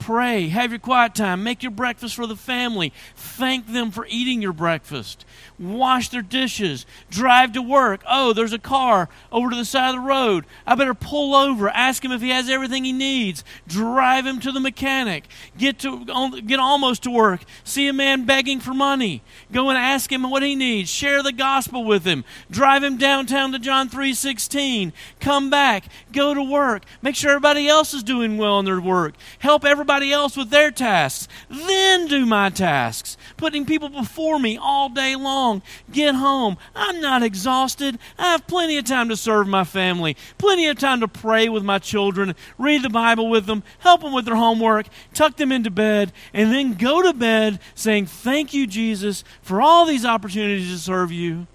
pray, 0.09 0.49
have 0.49 0.71
your 0.71 0.79
quiet 0.79 1.15
time, 1.15 1.43
make 1.43 1.63
your 1.63 1.71
breakfast 1.71 2.17
for 2.17 2.27
the 2.27 2.35
family, 2.35 2.95
thank 3.15 3.67
them 3.67 3.91
for 3.91 4.07
eating 4.09 4.41
your 4.41 4.55
breakfast, 4.55 5.27
wash 5.59 6.09
their 6.09 6.23
dishes, 6.23 6.87
drive 7.11 7.53
to 7.53 7.61
work. 7.61 8.01
Oh, 8.09 8.33
there's 8.33 8.55
a 8.55 8.59
car 8.59 9.11
over 9.31 9.51
to 9.51 9.57
the 9.57 9.67
side 9.67 9.91
of 9.91 9.97
the 9.97 10.09
road. 10.09 10.47
I 10.67 10.77
better 10.77 10.95
pull 10.95 11.35
over, 11.35 11.69
ask 11.69 12.03
him 12.03 12.11
if 12.11 12.23
he 12.23 12.31
has 12.31 12.49
everything 12.49 12.85
he 12.85 12.93
needs, 12.95 13.45
drive 13.67 14.25
him 14.25 14.41
to 14.41 14.51
the 14.51 14.61
mechanic, 14.61 15.29
get 15.59 15.79
to 15.81 16.41
get 16.41 16.59
almost 16.59 17.03
to 17.03 17.11
work, 17.11 17.43
see 17.63 17.87
a 17.87 17.93
man 17.93 18.25
begging 18.25 18.61
for 18.61 18.73
money, 18.73 19.21
go 19.53 19.69
and 19.69 19.77
ask 19.77 20.11
him 20.11 20.23
what 20.23 20.43
he 20.43 20.55
needs, 20.55 20.89
share 20.89 21.23
the 21.23 21.33
gospel 21.33 21.85
with 21.85 22.07
him, 22.07 22.25
drive 22.51 22.83
him 22.83 22.97
downtown 22.97 23.53
to 23.53 23.59
John 23.59 23.91
3:16, 23.91 24.95
come 25.21 25.51
back, 25.51 25.85
go 26.13 26.33
to 26.33 26.43
work, 26.43 26.85
make 27.03 27.15
sure 27.15 27.33
everybody 27.33 27.69
else 27.69 27.93
is 27.93 28.03
doing 28.03 28.39
well 28.39 28.59
in 28.59 28.65
their 28.65 28.81
work, 28.81 29.13
help 29.41 29.67
everybody 29.67 29.98
else 30.03 30.37
with 30.37 30.51
their 30.51 30.71
tasks, 30.71 31.29
then 31.49 32.07
do 32.07 32.27
my 32.27 32.51
tasks, 32.51 33.17
putting 33.37 33.65
people 33.65 33.89
before 33.89 34.39
me 34.39 34.57
all 34.57 34.89
day 34.89 35.17
long 35.17 35.49
long, 35.49 35.63
get 35.93 36.15
home. 36.15 36.57
I'm 36.75 37.01
not 37.01 37.23
exhausted. 37.23 37.99
I 38.19 38.33
have 38.33 38.47
plenty 38.47 38.77
of 38.79 38.85
time 38.85 39.09
to 39.09 39.17
serve 39.17 39.47
my 39.47 39.65
family, 39.65 40.17
plenty 40.39 40.67
of 40.69 40.79
time 40.79 41.01
to 41.01 41.09
pray 41.09 41.49
with 41.49 41.63
my 41.63 41.79
children, 41.79 42.35
read 42.57 42.83
the 42.83 42.91
Bible 42.91 43.29
with 43.29 43.47
them, 43.47 43.63
help 43.81 44.03
them 44.03 44.13
with 44.13 44.25
their 44.25 44.37
homework, 44.37 44.87
tuck 45.15 45.37
them 45.37 45.53
into 45.53 45.71
bed, 45.71 46.13
and 46.33 46.53
then 46.53 46.75
go 46.75 47.03
to 47.03 47.13
bed 47.13 47.61
saying, 47.75 48.07
Thank 48.07 48.55
you, 48.55 48.67
Jesus, 48.67 49.25
for 49.43 49.61
all 49.61 49.85
these 49.85 50.05
opportunities 50.05 50.71
to 50.71 50.79
serve 50.79 51.13
you. 51.13 51.47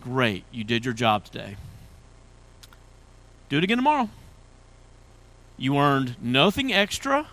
Great, 0.00 0.44
you 0.52 0.64
did 0.64 0.84
your 0.84 0.94
job 0.94 1.24
today. 1.24 1.56
Do 3.48 3.58
it 3.58 3.64
again 3.64 3.78
tomorrow. 3.78 4.08
You 5.56 5.78
earned 5.78 6.16
nothing 6.20 6.72
extra. 6.72 7.28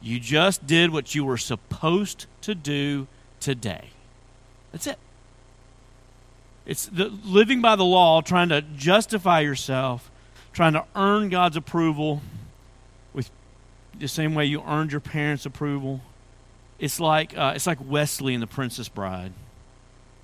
You 0.00 0.18
just 0.18 0.66
did 0.66 0.90
what 0.90 1.14
you 1.14 1.24
were 1.24 1.38
supposed 1.38 2.26
to 2.42 2.54
do 2.54 3.06
today. 3.40 3.90
That's 4.72 4.86
it. 4.86 4.98
It's 6.64 6.86
the, 6.86 7.06
living 7.24 7.60
by 7.60 7.76
the 7.76 7.84
law, 7.84 8.20
trying 8.20 8.48
to 8.48 8.62
justify 8.62 9.40
yourself, 9.40 10.10
trying 10.52 10.72
to 10.74 10.84
earn 10.94 11.28
God's 11.28 11.56
approval 11.56 12.22
with 13.12 13.30
the 13.98 14.08
same 14.08 14.34
way 14.34 14.46
you 14.46 14.62
earned 14.66 14.92
your 14.92 15.00
parents' 15.00 15.44
approval. 15.44 16.00
It's 16.78 16.98
like, 16.98 17.36
uh, 17.36 17.52
it's 17.54 17.66
like 17.66 17.78
Westley 17.84 18.34
in 18.34 18.40
The 18.40 18.46
Princess 18.46 18.88
Bride. 18.88 19.32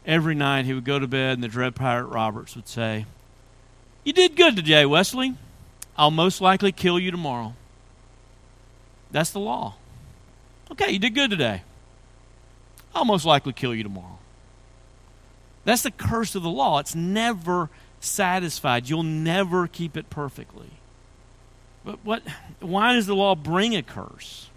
Every 0.06 0.34
night 0.34 0.64
he 0.64 0.72
would 0.72 0.84
go 0.84 0.98
to 0.98 1.06
bed, 1.06 1.34
and 1.34 1.42
the 1.42 1.48
Dread 1.48 1.74
Pirate 1.74 2.06
Roberts 2.06 2.56
would 2.56 2.68
say, 2.68 3.04
You 4.04 4.12
did 4.12 4.36
good 4.36 4.56
today, 4.56 4.86
Westley. 4.86 5.34
I'll 5.98 6.12
most 6.12 6.40
likely 6.40 6.70
kill 6.70 6.98
you 6.98 7.10
tomorrow. 7.10 7.54
That's 9.10 9.30
the 9.30 9.40
law. 9.40 9.74
Okay, 10.70 10.92
you 10.92 10.98
did 11.00 11.14
good 11.14 11.30
today. 11.30 11.62
I'll 12.94 13.04
most 13.04 13.24
likely 13.24 13.52
kill 13.52 13.74
you 13.74 13.82
tomorrow. 13.82 14.18
That's 15.64 15.82
the 15.82 15.90
curse 15.90 16.34
of 16.34 16.42
the 16.42 16.50
law. 16.50 16.78
It's 16.78 16.94
never 16.94 17.68
satisfied. 18.00 18.88
You'll 18.88 19.02
never 19.02 19.66
keep 19.66 19.96
it 19.96 20.08
perfectly. 20.08 20.70
But 21.84 21.98
what 22.04 22.22
why 22.60 22.94
does 22.94 23.06
the 23.06 23.16
law 23.16 23.34
bring 23.34 23.74
a 23.74 23.82
curse? 23.82 24.48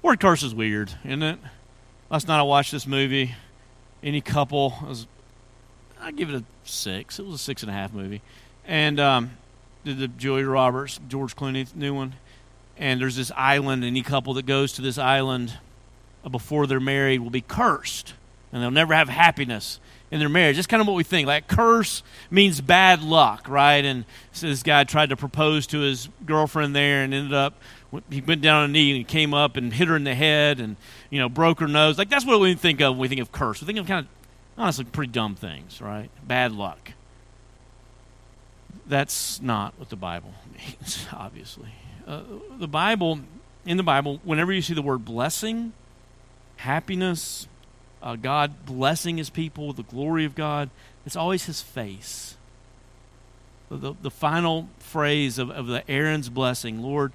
Word 0.00 0.20
curse 0.20 0.42
is 0.42 0.54
weird, 0.54 0.92
isn't 1.04 1.22
it? 1.22 1.38
Last 2.10 2.28
night 2.28 2.38
I 2.38 2.42
watched 2.42 2.72
this 2.72 2.86
movie. 2.86 3.34
Any 4.02 4.20
couple 4.20 4.74
was 4.86 5.06
I 6.00 6.12
give 6.12 6.30
it 6.30 6.36
a 6.36 6.44
six. 6.64 7.18
It 7.18 7.26
was 7.26 7.34
a 7.34 7.38
six 7.38 7.62
and 7.62 7.70
a 7.70 7.74
half 7.74 7.92
movie. 7.92 8.22
And 8.64 9.00
um, 9.00 9.30
the 9.84 10.08
Julia 10.08 10.48
Roberts, 10.48 11.00
George 11.08 11.34
Clooney 11.36 11.74
new 11.74 11.94
one. 11.94 12.14
And 12.78 13.00
there's 13.00 13.16
this 13.16 13.30
island, 13.36 13.84
any 13.84 14.02
couple 14.02 14.34
that 14.34 14.46
goes 14.46 14.72
to 14.74 14.82
this 14.82 14.98
island 14.98 15.58
before 16.30 16.66
they're 16.66 16.80
married 16.80 17.20
will 17.20 17.30
be 17.30 17.40
cursed 17.40 18.14
and 18.52 18.62
they'll 18.62 18.70
never 18.70 18.94
have 18.94 19.08
happiness 19.08 19.80
in 20.10 20.20
their 20.20 20.28
marriage. 20.28 20.56
That's 20.56 20.66
kind 20.66 20.80
of 20.80 20.86
what 20.86 20.94
we 20.94 21.04
think. 21.04 21.26
Like, 21.26 21.48
curse 21.48 22.02
means 22.30 22.60
bad 22.60 23.02
luck, 23.02 23.48
right? 23.48 23.84
And 23.84 24.04
so 24.32 24.46
this 24.46 24.62
guy 24.62 24.84
tried 24.84 25.08
to 25.08 25.16
propose 25.16 25.66
to 25.68 25.80
his 25.80 26.08
girlfriend 26.26 26.76
there 26.76 27.02
and 27.02 27.14
ended 27.14 27.32
up, 27.32 27.54
he 28.10 28.20
went 28.20 28.42
down 28.42 28.64
on 28.64 28.70
a 28.70 28.72
knee 28.72 28.96
and 28.96 29.08
came 29.08 29.32
up 29.32 29.56
and 29.56 29.72
hit 29.72 29.88
her 29.88 29.96
in 29.96 30.04
the 30.04 30.14
head 30.14 30.60
and, 30.60 30.76
you 31.08 31.18
know, 31.18 31.28
broke 31.28 31.60
her 31.60 31.68
nose. 31.68 31.98
Like, 31.98 32.10
that's 32.10 32.26
what 32.26 32.40
we 32.40 32.54
think 32.54 32.80
of 32.80 32.92
when 32.94 33.00
we 33.00 33.08
think 33.08 33.20
of 33.20 33.32
curse. 33.32 33.60
We 33.60 33.66
think 33.66 33.78
of 33.78 33.86
kind 33.86 34.06
of, 34.06 34.12
honestly, 34.58 34.84
pretty 34.84 35.12
dumb 35.12 35.34
things, 35.34 35.80
right? 35.80 36.10
Bad 36.26 36.52
luck. 36.52 36.92
That's 38.92 39.40
not 39.40 39.72
what 39.78 39.88
the 39.88 39.96
Bible 39.96 40.34
means, 40.54 41.06
obviously. 41.14 41.70
Uh, 42.06 42.20
the 42.58 42.68
Bible, 42.68 43.20
in 43.64 43.78
the 43.78 43.82
Bible, 43.82 44.20
whenever 44.22 44.52
you 44.52 44.60
see 44.60 44.74
the 44.74 44.82
word 44.82 45.02
blessing, 45.02 45.72
happiness, 46.56 47.48
uh, 48.02 48.16
God 48.16 48.66
blessing 48.66 49.16
his 49.16 49.30
people, 49.30 49.68
with 49.68 49.78
the 49.78 49.82
glory 49.82 50.26
of 50.26 50.34
God. 50.34 50.68
It's 51.06 51.16
always 51.16 51.46
his 51.46 51.62
face. 51.62 52.36
The, 53.70 53.94
the 54.02 54.10
final 54.10 54.68
phrase 54.78 55.38
of, 55.38 55.48
of 55.50 55.68
the 55.68 55.90
Aaron's 55.90 56.28
blessing, 56.28 56.82
Lord, 56.82 57.12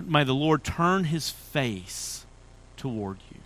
may 0.00 0.22
the 0.22 0.36
Lord 0.36 0.62
turn 0.62 1.02
his 1.02 1.30
face 1.30 2.26
toward 2.76 3.18
you. 3.32 3.40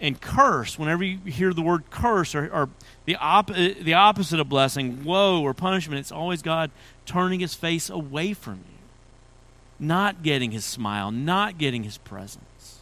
And 0.00 0.20
curse, 0.20 0.78
whenever 0.78 1.02
you 1.02 1.18
hear 1.18 1.52
the 1.52 1.62
word 1.62 1.90
curse 1.90 2.34
or, 2.34 2.48
or 2.52 2.68
the, 3.04 3.16
op- 3.16 3.52
the 3.52 3.94
opposite 3.94 4.38
of 4.38 4.48
blessing, 4.48 5.02
woe 5.02 5.42
or 5.42 5.54
punishment, 5.54 5.98
it's 5.98 6.12
always 6.12 6.40
God 6.40 6.70
turning 7.04 7.40
his 7.40 7.54
face 7.54 7.90
away 7.90 8.32
from 8.32 8.54
you, 8.54 8.78
not 9.80 10.22
getting 10.22 10.52
his 10.52 10.64
smile, 10.64 11.10
not 11.10 11.58
getting 11.58 11.82
his 11.82 11.98
presence. 11.98 12.80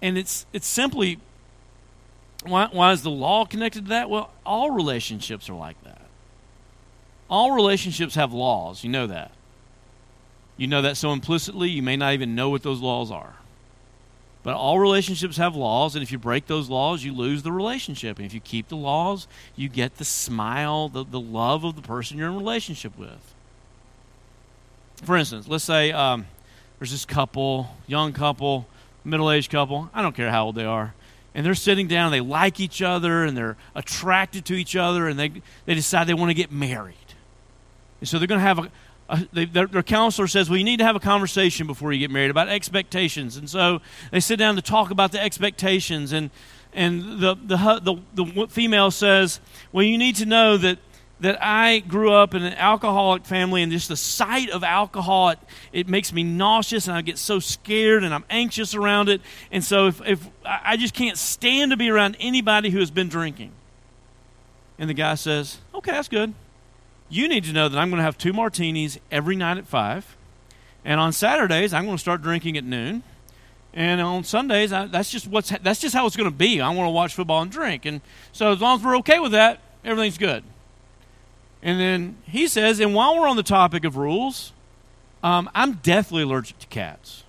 And 0.00 0.16
it's, 0.16 0.46
it's 0.52 0.66
simply 0.66 1.18
why, 2.44 2.68
why 2.70 2.92
is 2.92 3.02
the 3.02 3.10
law 3.10 3.44
connected 3.44 3.84
to 3.84 3.88
that? 3.90 4.10
Well, 4.10 4.30
all 4.44 4.70
relationships 4.70 5.48
are 5.48 5.54
like 5.54 5.82
that. 5.84 6.02
All 7.28 7.52
relationships 7.52 8.14
have 8.14 8.32
laws. 8.32 8.84
You 8.84 8.90
know 8.90 9.06
that. 9.06 9.32
You 10.56 10.66
know 10.66 10.82
that 10.82 10.96
so 10.96 11.12
implicitly, 11.12 11.70
you 11.70 11.82
may 11.82 11.96
not 11.96 12.12
even 12.12 12.34
know 12.34 12.50
what 12.50 12.62
those 12.62 12.80
laws 12.80 13.10
are. 13.10 13.34
But 14.44 14.56
all 14.56 14.78
relationships 14.78 15.38
have 15.38 15.56
laws, 15.56 15.96
and 15.96 16.02
if 16.02 16.12
you 16.12 16.18
break 16.18 16.46
those 16.46 16.68
laws, 16.68 17.02
you 17.02 17.14
lose 17.14 17.42
the 17.42 17.50
relationship. 17.50 18.18
And 18.18 18.26
if 18.26 18.34
you 18.34 18.40
keep 18.40 18.68
the 18.68 18.76
laws, 18.76 19.26
you 19.56 19.70
get 19.70 19.96
the 19.96 20.04
smile, 20.04 20.90
the, 20.90 21.02
the 21.02 21.18
love 21.18 21.64
of 21.64 21.76
the 21.76 21.82
person 21.82 22.18
you're 22.18 22.28
in 22.28 22.36
relationship 22.36 22.96
with. 22.98 23.34
For 25.02 25.16
instance, 25.16 25.48
let's 25.48 25.64
say 25.64 25.92
um, 25.92 26.26
there's 26.78 26.90
this 26.90 27.06
couple, 27.06 27.74
young 27.86 28.12
couple, 28.12 28.66
middle 29.02 29.30
aged 29.30 29.50
couple, 29.50 29.88
I 29.94 30.02
don't 30.02 30.14
care 30.14 30.30
how 30.30 30.44
old 30.44 30.56
they 30.56 30.66
are, 30.66 30.92
and 31.34 31.44
they're 31.44 31.54
sitting 31.54 31.88
down, 31.88 32.12
they 32.12 32.20
like 32.20 32.60
each 32.60 32.82
other, 32.82 33.24
and 33.24 33.34
they're 33.34 33.56
attracted 33.74 34.44
to 34.44 34.54
each 34.54 34.76
other, 34.76 35.08
and 35.08 35.18
they, 35.18 35.32
they 35.64 35.74
decide 35.74 36.06
they 36.06 36.14
want 36.14 36.28
to 36.30 36.34
get 36.34 36.52
married. 36.52 36.96
And 38.00 38.08
so 38.08 38.18
they're 38.18 38.28
going 38.28 38.40
to 38.40 38.46
have 38.46 38.58
a, 38.58 38.70
a 39.14 39.28
they, 39.32 39.44
their, 39.44 39.66
their, 39.66 39.82
counselor 39.82 40.26
says, 40.26 40.48
well, 40.48 40.58
you 40.58 40.64
need 40.64 40.78
to 40.78 40.84
have 40.84 40.96
a 40.96 41.00
conversation 41.00 41.66
before 41.66 41.92
you 41.92 41.98
get 41.98 42.10
married 42.10 42.30
about 42.30 42.48
expectations. 42.48 43.36
And 43.36 43.48
so 43.48 43.80
they 44.10 44.20
sit 44.20 44.36
down 44.36 44.56
to 44.56 44.62
talk 44.62 44.90
about 44.90 45.12
the 45.12 45.22
expectations, 45.22 46.12
and, 46.12 46.30
and 46.72 47.20
the, 47.20 47.34
the, 47.34 47.80
the, 47.82 48.24
the 48.24 48.46
female 48.48 48.90
says, 48.90 49.40
well, 49.72 49.84
you 49.84 49.98
need 49.98 50.16
to 50.16 50.26
know 50.26 50.56
that 50.56 50.78
that 51.20 51.38
I 51.40 51.78
grew 51.78 52.12
up 52.12 52.34
in 52.34 52.42
an 52.42 52.54
alcoholic 52.54 53.24
family, 53.24 53.62
and 53.62 53.70
just 53.70 53.88
the 53.88 53.96
sight 53.96 54.50
of 54.50 54.64
alcohol, 54.64 55.30
it, 55.30 55.38
it, 55.72 55.88
makes 55.88 56.12
me 56.12 56.22
nauseous, 56.22 56.88
and 56.88 56.96
I 56.96 57.02
get 57.02 57.18
so 57.18 57.38
scared, 57.38 58.04
and 58.04 58.12
I'm 58.12 58.24
anxious 58.28 58.74
around 58.74 59.08
it. 59.08 59.20
And 59.50 59.64
so, 59.64 59.86
if, 59.86 60.02
if 60.04 60.28
I 60.44 60.76
just 60.76 60.92
can't 60.92 61.16
stand 61.16 61.70
to 61.70 61.76
be 61.76 61.88
around 61.88 62.16
anybody 62.20 62.70
who 62.70 62.80
has 62.80 62.90
been 62.90 63.08
drinking. 63.08 63.52
And 64.78 64.90
the 64.90 64.94
guy 64.94 65.14
says, 65.14 65.58
Okay, 65.74 65.92
that's 65.92 66.08
good. 66.08 66.34
You 67.14 67.28
need 67.28 67.44
to 67.44 67.52
know 67.52 67.68
that 67.68 67.78
I'm 67.78 67.90
going 67.90 67.98
to 67.98 68.04
have 68.04 68.18
two 68.18 68.32
martinis 68.32 68.98
every 69.10 69.36
night 69.36 69.56
at 69.56 69.66
5. 69.66 70.16
And 70.84 71.00
on 71.00 71.12
Saturdays, 71.12 71.72
I'm 71.72 71.84
going 71.84 71.96
to 71.96 72.00
start 72.00 72.22
drinking 72.22 72.56
at 72.56 72.64
noon. 72.64 73.02
And 73.72 74.00
on 74.00 74.24
Sundays, 74.24 74.72
I, 74.72 74.86
that's 74.86 75.10
just 75.10 75.26
what's 75.26 75.50
that's 75.50 75.80
just 75.80 75.94
how 75.94 76.06
it's 76.06 76.16
going 76.16 76.30
to 76.30 76.36
be. 76.36 76.60
I 76.60 76.68
want 76.68 76.86
to 76.86 76.90
watch 76.90 77.14
football 77.14 77.42
and 77.42 77.50
drink, 77.50 77.84
and 77.84 78.00
so 78.32 78.52
as 78.52 78.60
long 78.60 78.78
as 78.78 78.84
we're 78.84 78.96
okay 78.98 79.18
with 79.18 79.32
that, 79.32 79.60
everything's 79.84 80.16
good. 80.16 80.44
And 81.60 81.80
then 81.80 82.16
he 82.24 82.46
says, 82.46 82.78
and 82.78 82.94
while 82.94 83.18
we're 83.18 83.26
on 83.26 83.36
the 83.36 83.42
topic 83.42 83.84
of 83.84 83.96
rules, 83.96 84.52
um, 85.24 85.50
I'm 85.56 85.74
deathly 85.74 86.22
allergic 86.22 86.60
to 86.60 86.66
cats. 86.68 87.24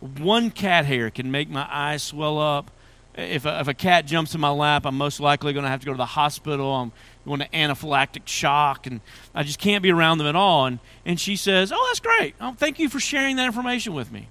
One 0.00 0.50
cat 0.50 0.84
hair 0.84 1.10
can 1.10 1.30
make 1.30 1.48
my 1.48 1.66
eyes 1.70 2.02
swell 2.02 2.38
up. 2.38 2.70
If 3.14 3.46
a, 3.46 3.60
if 3.60 3.68
a 3.68 3.72
cat 3.72 4.04
jumps 4.04 4.34
in 4.34 4.42
my 4.42 4.50
lap, 4.50 4.84
I'm 4.84 4.98
most 4.98 5.20
likely 5.20 5.54
going 5.54 5.62
to 5.62 5.70
have 5.70 5.80
to 5.80 5.86
go 5.86 5.92
to 5.92 5.96
the 5.96 6.04
hospital. 6.04 6.70
I'm 6.74 6.92
going 7.26 7.40
to 7.40 7.48
anaphylactic 7.48 8.26
shock, 8.26 8.86
and 8.86 9.00
I 9.34 9.42
just 9.42 9.58
can't 9.58 9.82
be 9.82 9.90
around 9.90 10.18
them 10.18 10.26
at 10.26 10.36
all. 10.36 10.66
And, 10.66 10.78
and 11.04 11.20
she 11.20 11.36
says, 11.36 11.72
Oh, 11.72 11.86
that's 11.88 12.00
great. 12.00 12.34
Oh, 12.40 12.54
thank 12.56 12.78
you 12.78 12.88
for 12.88 13.00
sharing 13.00 13.36
that 13.36 13.46
information 13.46 13.94
with 13.94 14.10
me. 14.12 14.28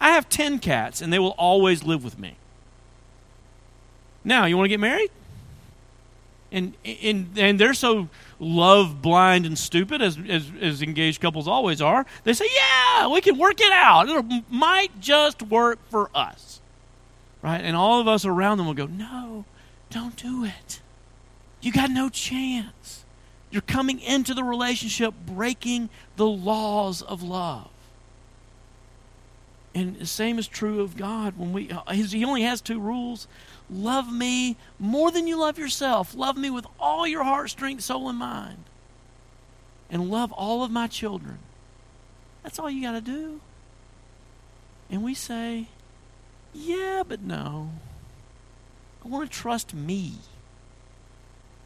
I 0.00 0.10
have 0.10 0.28
10 0.28 0.60
cats, 0.60 1.02
and 1.02 1.12
they 1.12 1.18
will 1.18 1.34
always 1.36 1.84
live 1.84 2.02
with 2.02 2.18
me. 2.18 2.36
Now, 4.24 4.46
you 4.46 4.56
want 4.56 4.66
to 4.66 4.70
get 4.70 4.80
married? 4.80 5.10
And, 6.52 6.74
and, 6.84 7.30
and 7.36 7.60
they're 7.60 7.74
so 7.74 8.08
love 8.40 9.00
blind 9.02 9.46
and 9.46 9.56
stupid, 9.56 10.02
as, 10.02 10.18
as, 10.28 10.50
as 10.60 10.82
engaged 10.82 11.20
couples 11.20 11.46
always 11.46 11.80
are. 11.80 12.06
They 12.24 12.32
say, 12.32 12.46
Yeah, 12.54 13.08
we 13.08 13.20
can 13.20 13.38
work 13.38 13.60
it 13.60 13.72
out. 13.72 14.08
It 14.08 14.44
might 14.50 15.00
just 15.00 15.42
work 15.42 15.78
for 15.90 16.10
us. 16.14 16.60
Right? 17.42 17.60
And 17.60 17.76
all 17.76 18.00
of 18.00 18.08
us 18.08 18.24
around 18.24 18.58
them 18.58 18.66
will 18.66 18.74
go, 18.74 18.86
No, 18.86 19.44
don't 19.90 20.16
do 20.16 20.44
it. 20.44 20.80
You 21.60 21.72
got 21.72 21.90
no 21.90 22.08
chance. 22.08 23.04
You're 23.50 23.62
coming 23.62 24.00
into 24.00 24.32
the 24.32 24.44
relationship 24.44 25.14
breaking 25.26 25.90
the 26.16 26.26
laws 26.26 27.02
of 27.02 27.22
love. 27.22 27.68
And 29.74 29.96
the 29.96 30.06
same 30.06 30.38
is 30.38 30.48
true 30.48 30.80
of 30.80 30.96
God. 30.96 31.36
When 31.36 31.52
we, 31.52 31.70
uh, 31.70 31.92
He 31.92 32.24
only 32.24 32.42
has 32.42 32.60
two 32.60 32.80
rules: 32.80 33.28
love 33.68 34.12
me 34.12 34.56
more 34.78 35.10
than 35.10 35.26
you 35.26 35.38
love 35.38 35.58
yourself. 35.58 36.14
Love 36.14 36.36
me 36.36 36.50
with 36.50 36.66
all 36.78 37.06
your 37.06 37.22
heart, 37.22 37.50
strength, 37.50 37.84
soul, 37.84 38.08
and 38.08 38.18
mind, 38.18 38.64
and 39.88 40.10
love 40.10 40.32
all 40.32 40.64
of 40.64 40.70
my 40.72 40.88
children. 40.88 41.38
That's 42.42 42.58
all 42.58 42.70
you 42.70 42.82
got 42.82 42.92
to 42.92 43.00
do. 43.00 43.40
And 44.90 45.04
we 45.04 45.14
say, 45.14 45.68
"Yeah, 46.52 47.04
but 47.06 47.20
no. 47.20 47.70
I 49.04 49.08
want 49.08 49.30
to 49.30 49.38
trust 49.38 49.72
me. 49.72 50.14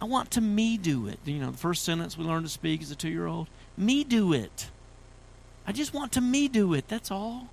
I 0.04 0.06
want 0.06 0.30
to 0.32 0.40
me 0.40 0.76
do 0.76 1.06
it." 1.08 1.18
You 1.24 1.40
know, 1.40 1.50
the 1.50 1.58
first 1.58 1.82
sentence 1.84 2.18
we 2.18 2.24
learn 2.24 2.42
to 2.42 2.48
speak 2.48 2.82
as 2.82 2.90
a 2.90 2.96
two-year-old: 2.96 3.48
"Me 3.76 4.04
do 4.04 4.32
it." 4.32 4.70
I 5.66 5.72
just 5.72 5.94
want 5.94 6.12
to 6.12 6.20
me 6.20 6.48
do 6.48 6.74
it. 6.74 6.88
That's 6.88 7.10
all 7.10 7.48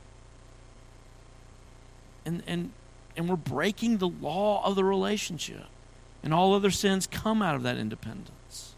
and 2.26 2.44
and 2.48 2.72
and 3.16 3.28
we're 3.28 3.36
breaking 3.36 3.98
the 3.98 4.08
law 4.08 4.64
of 4.66 4.76
the 4.76 4.84
relationship. 4.84 5.66
And 6.24 6.34
all 6.34 6.54
other 6.54 6.72
sins 6.72 7.08
come 7.08 7.42
out 7.42 7.56
of 7.56 7.64
that 7.64 7.78
independence. 7.78 8.76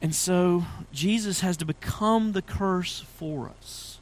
And 0.00 0.14
so 0.14 0.64
Jesus 0.92 1.40
has 1.40 1.56
to 1.56 1.64
become 1.64 2.32
the 2.32 2.42
curse 2.42 3.00
for 3.00 3.50
us. 3.58 3.98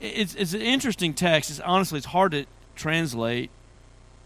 It's, 0.00 0.34
it's 0.34 0.52
an 0.52 0.60
interesting 0.60 1.14
text. 1.14 1.48
It's, 1.48 1.60
honestly, 1.60 1.98
it's 1.98 2.08
hard 2.08 2.32
to 2.32 2.44
translate 2.74 3.50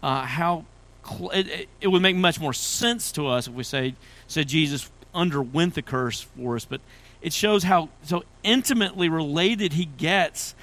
uh, 0.01 0.23
how 0.23 0.65
cl- 1.05 1.31
it, 1.31 1.69
it, 1.81 1.87
would 1.87 2.01
make 2.01 2.15
much 2.15 2.39
more 2.39 2.53
sense 2.53 3.11
to 3.13 3.27
us 3.27 3.47
if 3.47 3.53
we 3.53 3.63
say 3.63 3.95
said 4.27 4.47
Jesus 4.47 4.89
underwent 5.13 5.75
the 5.75 5.81
curse 5.81 6.21
for 6.21 6.55
us, 6.55 6.65
but 6.65 6.81
it 7.21 7.33
shows 7.33 7.63
how 7.63 7.89
so 8.03 8.23
intimately 8.43 9.09
related 9.09 9.73
he 9.73 9.85
gets 9.85 10.55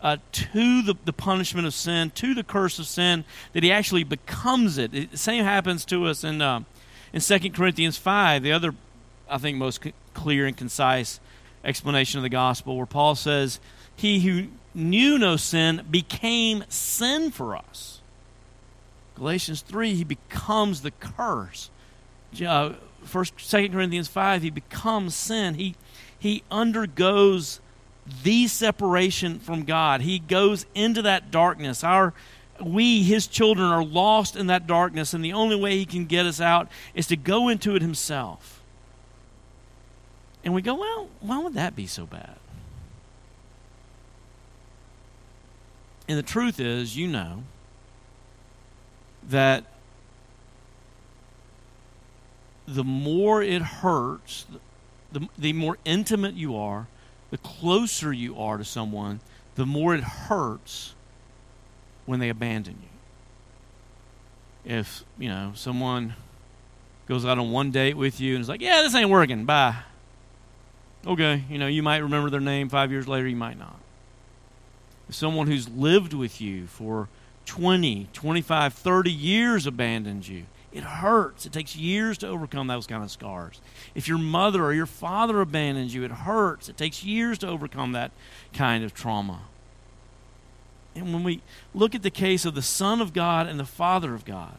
uh, 0.00 0.16
to 0.32 0.82
the, 0.82 0.94
the 1.04 1.12
punishment 1.12 1.66
of 1.66 1.74
sin, 1.74 2.10
to 2.10 2.34
the 2.34 2.44
curse 2.44 2.78
of 2.78 2.86
sin, 2.86 3.24
that 3.52 3.62
he 3.62 3.72
actually 3.72 4.04
becomes 4.04 4.78
it. 4.78 4.94
it 4.94 5.10
the 5.10 5.16
same 5.16 5.44
happens 5.44 5.84
to 5.86 6.06
us 6.06 6.24
in, 6.24 6.40
uh, 6.40 6.60
in 7.12 7.20
2 7.20 7.50
Corinthians 7.50 7.96
5, 7.96 8.42
the 8.42 8.52
other, 8.52 8.74
I 9.28 9.38
think, 9.38 9.58
most 9.58 9.84
clear 10.14 10.46
and 10.46 10.56
concise 10.56 11.20
explanation 11.64 12.18
of 12.18 12.22
the 12.22 12.28
gospel, 12.28 12.76
where 12.76 12.86
Paul 12.86 13.14
says, 13.14 13.58
He 13.96 14.20
who 14.20 14.48
knew 14.74 15.18
no 15.18 15.36
sin 15.36 15.84
became 15.90 16.64
sin 16.68 17.30
for 17.30 17.56
us. 17.56 17.95
Galatians 19.16 19.62
3, 19.62 19.94
he 19.94 20.04
becomes 20.04 20.82
the 20.82 20.92
curse. 20.92 21.70
Uh, 22.44 22.74
First, 23.04 23.34
Second 23.38 23.72
Corinthians 23.72 24.08
5, 24.08 24.42
he 24.42 24.50
becomes 24.50 25.14
sin. 25.14 25.54
He, 25.54 25.76
he 26.18 26.42
undergoes 26.50 27.60
the 28.22 28.46
separation 28.48 29.38
from 29.38 29.64
God. 29.64 30.00
He 30.00 30.18
goes 30.18 30.66
into 30.74 31.02
that 31.02 31.30
darkness. 31.30 31.82
Our 31.84 32.12
we, 32.60 33.02
his 33.02 33.26
children, 33.26 33.70
are 33.70 33.84
lost 33.84 34.36
in 34.36 34.46
that 34.46 34.66
darkness, 34.66 35.12
and 35.12 35.24
the 35.24 35.32
only 35.32 35.56
way 35.56 35.76
he 35.76 35.84
can 35.84 36.06
get 36.06 36.26
us 36.26 36.40
out 36.40 36.68
is 36.94 37.06
to 37.08 37.16
go 37.16 37.48
into 37.48 37.74
it 37.76 37.82
himself. 37.82 38.62
And 40.44 40.54
we 40.54 40.62
go, 40.62 40.74
well, 40.74 41.08
why 41.20 41.38
would 41.38 41.54
that 41.54 41.76
be 41.76 41.86
so 41.86 42.06
bad? 42.06 42.36
And 46.08 46.16
the 46.16 46.22
truth 46.22 46.60
is, 46.60 46.96
you 46.96 47.08
know, 47.08 47.42
that 49.28 49.64
the 52.66 52.84
more 52.84 53.42
it 53.42 53.62
hurts, 53.62 54.46
the, 55.12 55.28
the 55.38 55.52
more 55.52 55.78
intimate 55.84 56.34
you 56.34 56.56
are, 56.56 56.86
the 57.30 57.38
closer 57.38 58.12
you 58.12 58.38
are 58.38 58.58
to 58.58 58.64
someone, 58.64 59.20
the 59.54 59.66
more 59.66 59.94
it 59.94 60.02
hurts 60.02 60.94
when 62.04 62.20
they 62.20 62.28
abandon 62.28 62.76
you. 62.82 62.88
If, 64.72 65.04
you 65.18 65.28
know, 65.28 65.52
someone 65.54 66.14
goes 67.06 67.24
out 67.24 67.38
on 67.38 67.52
one 67.52 67.70
date 67.70 67.96
with 67.96 68.20
you 68.20 68.34
and 68.34 68.42
is 68.42 68.48
like, 68.48 68.60
yeah, 68.60 68.82
this 68.82 68.94
ain't 68.94 69.10
working, 69.10 69.44
bye. 69.44 69.76
Okay, 71.06 71.44
you 71.48 71.58
know, 71.58 71.68
you 71.68 71.82
might 71.84 71.98
remember 71.98 72.30
their 72.30 72.40
name 72.40 72.68
five 72.68 72.90
years 72.90 73.06
later, 73.06 73.28
you 73.28 73.36
might 73.36 73.58
not. 73.58 73.78
If 75.08 75.14
someone 75.14 75.46
who's 75.46 75.68
lived 75.68 76.12
with 76.12 76.40
you 76.40 76.66
for 76.66 77.08
20, 77.46 78.08
25, 78.12 78.74
30 78.74 79.10
years 79.10 79.66
abandons 79.66 80.28
you, 80.28 80.44
it 80.72 80.84
hurts. 80.84 81.46
It 81.46 81.52
takes 81.52 81.74
years 81.74 82.18
to 82.18 82.28
overcome 82.28 82.66
those 82.66 82.86
kind 82.86 83.02
of 83.02 83.10
scars. 83.10 83.60
If 83.94 84.08
your 84.08 84.18
mother 84.18 84.62
or 84.62 84.74
your 84.74 84.86
father 84.86 85.40
abandons 85.40 85.94
you, 85.94 86.04
it 86.04 86.10
hurts. 86.10 86.68
It 86.68 86.76
takes 86.76 87.02
years 87.02 87.38
to 87.38 87.48
overcome 87.48 87.92
that 87.92 88.10
kind 88.52 88.84
of 88.84 88.92
trauma. 88.92 89.40
And 90.94 91.14
when 91.14 91.24
we 91.24 91.40
look 91.74 91.94
at 91.94 92.02
the 92.02 92.10
case 92.10 92.44
of 92.44 92.54
the 92.54 92.62
Son 92.62 93.00
of 93.00 93.12
God 93.14 93.46
and 93.46 93.58
the 93.58 93.64
Father 93.64 94.14
of 94.14 94.24
God, 94.24 94.58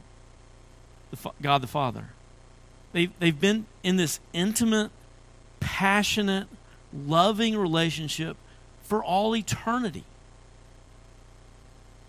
the 1.11 1.17
Fa- 1.17 1.31
God 1.41 1.61
the 1.61 1.67
Father, 1.67 2.09
they've, 2.93 3.11
they've 3.19 3.39
been 3.39 3.65
in 3.83 3.97
this 3.97 4.19
intimate, 4.33 4.91
passionate, 5.59 6.47
loving 6.91 7.57
relationship 7.57 8.37
for 8.81 9.03
all 9.03 9.35
eternity 9.35 10.03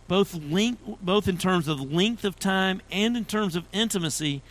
both 0.09 0.35
length, 0.35 0.83
both 1.03 1.29
in 1.29 1.39
terms 1.39 1.69
of 1.69 1.81
length 1.81 2.25
of 2.25 2.39
time 2.39 2.81
and 2.91 3.17
in 3.17 3.25
terms 3.25 3.55
of 3.55 3.65
intimacy, 3.73 4.43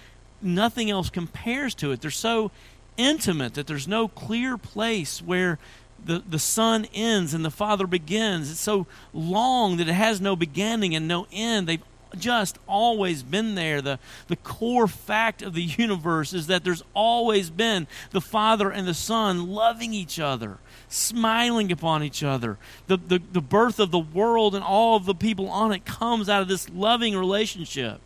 nothing 0.42 0.90
else 0.90 1.10
compares 1.10 1.76
to 1.76 1.92
it. 1.92 2.02
They're 2.02 2.12
so 2.12 2.52
intimate 2.96 3.56
that 3.56 3.68
there's 3.68 3.88
no 3.88 4.08
clear 4.08 4.58
place 4.58 5.22
where 5.22 5.60
the, 6.04 6.24
the 6.28 6.40
son 6.40 6.86
ends 6.94 7.34
and 7.34 7.44
the 7.44 7.52
father 7.52 7.88
begins. 7.88 8.52
It's 8.52 8.60
so 8.60 8.88
long 9.14 9.78
that 9.78 9.90
it 9.90 9.94
has 9.94 10.22
no 10.22 10.36
beginning 10.36 10.96
and 10.96 11.08
no 11.08 11.28
end. 11.32 11.68
They've 11.68 11.82
just 12.18 12.58
always 12.68 13.24
been 13.24 13.56
there. 13.56 13.82
The, 13.82 14.00
the 14.28 14.36
core 14.36 14.88
fact 14.88 15.42
of 15.42 15.54
the 15.54 15.64
universe 15.64 16.34
is 16.34 16.48
that 16.48 16.64
there's 16.64 16.84
always 16.94 17.50
been 17.50 17.88
the 18.12 18.22
Father 18.22 18.70
and 18.70 18.88
the 18.88 18.94
Son 18.94 19.48
loving 19.48 19.94
each 19.94 20.20
other, 20.20 20.58
smiling 20.90 21.72
upon 21.72 22.04
each 22.04 22.24
other. 22.24 22.58
The, 22.88 22.98
the, 22.98 23.22
the 23.32 23.42
birth 23.42 23.80
of 23.80 23.92
the 23.92 24.00
world 24.00 24.56
and 24.56 24.64
all 24.64 24.96
of 24.96 25.06
the 25.06 25.16
people 25.16 25.50
on 25.50 25.72
it 25.72 25.86
comes 25.86 26.30
out 26.30 26.42
of 26.42 26.48
this 26.48 26.70
loving 26.70 27.16
relationship. 27.16 28.00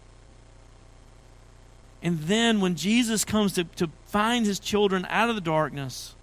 And 2.04 2.20
then 2.22 2.62
when 2.62 2.76
Jesus 2.76 3.24
comes 3.24 3.54
to, 3.54 3.64
to 3.64 3.90
find 4.08 4.46
his 4.46 4.60
children 4.60 5.06
out 5.10 5.30
of 5.30 5.36
the 5.36 5.42
darkness, 5.42 6.16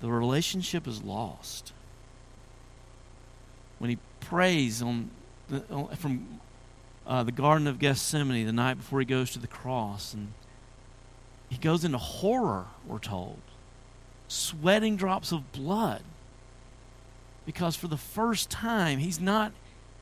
the 0.00 0.10
relationship 0.10 0.86
is 0.86 1.02
lost. 1.02 1.72
When 3.78 3.90
he 3.90 3.98
prays 4.20 4.80
on 4.80 5.10
the, 5.48 5.60
from 5.96 6.40
uh, 7.06 7.22
the 7.22 7.32
Garden 7.32 7.66
of 7.66 7.78
Gethsemane 7.78 8.46
the 8.46 8.52
night 8.52 8.74
before 8.74 9.00
he 9.00 9.06
goes 9.06 9.30
to 9.32 9.38
the 9.38 9.46
cross, 9.46 10.14
and 10.14 10.32
he 11.48 11.56
goes 11.56 11.84
into 11.84 11.98
horror, 11.98 12.66
we're 12.86 12.98
told, 12.98 13.38
sweating 14.28 14.96
drops 14.96 15.32
of 15.32 15.52
blood, 15.52 16.02
because 17.46 17.76
for 17.76 17.88
the 17.88 17.96
first 17.96 18.50
time 18.50 18.98
he's 18.98 19.20
not 19.20 19.52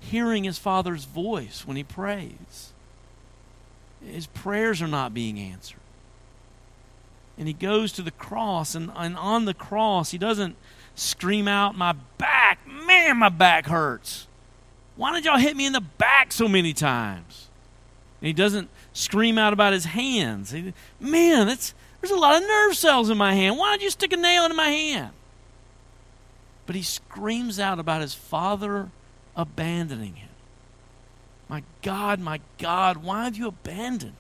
hearing 0.01 0.45
his 0.45 0.59
father's 0.59 1.05
voice 1.05 1.65
when 1.67 1.77
he 1.77 1.85
prays. 1.85 2.73
his 4.05 4.27
prayers 4.27 4.83
are 4.83 4.89
not 4.89 5.15
being 5.15 5.39
answered. 5.39 5.81
And 7.39 7.49
he 7.49 7.55
goes 7.55 7.93
to 7.93 8.03
the 8.03 8.11
cross, 8.11 8.75
and, 8.75 8.91
and 8.95 9.17
on 9.17 9.45
the 9.45 9.55
cross, 9.55 10.11
he 10.11 10.19
doesn't 10.19 10.57
scream 10.95 11.49
out, 11.49 11.77
My 11.77 11.93
back, 12.19 12.61
man, 12.67 13.19
my 13.19 13.29
back 13.29 13.67
hurts. 13.67 14.27
Why 14.97 15.13
did 15.13 15.25
y'all 15.25 15.39
hit 15.39 15.57
me 15.57 15.67
in 15.67 15.73
the 15.73 15.81
back 15.81 16.33
so 16.33 16.49
many 16.49 16.73
times? 16.73 17.49
And 18.21 18.27
he 18.27 18.33
doesn't 18.33 18.71
scream 18.97 19.37
out 19.39 19.53
about 19.53 19.73
his 19.73 19.85
hands. 19.85 20.55
Man, 21.01 21.47
that's, 21.47 21.75
there's 22.01 22.11
a 22.11 22.17
lot 22.17 22.41
of 22.41 22.49
nerve 22.49 22.77
cells 22.77 23.11
in 23.11 23.19
my 23.19 23.35
hand. 23.35 23.59
Why 23.59 23.77
did 23.77 23.83
you 23.83 23.91
stick 23.91 24.13
a 24.13 24.17
nail 24.17 24.45
into 24.45 24.57
my 24.57 24.69
hand? 24.69 25.11
But 26.65 26.77
he 26.77 26.83
screams 26.83 27.61
out 27.61 27.79
about 27.79 28.01
his 28.01 28.15
father 28.15 28.91
abandoning 29.37 30.15
him. 30.15 30.31
My 31.49 31.63
God, 31.83 32.19
my 32.19 32.41
God, 32.59 32.97
why 32.99 33.25
have 33.25 33.37
you 33.37 33.47
abandoned 33.49 34.13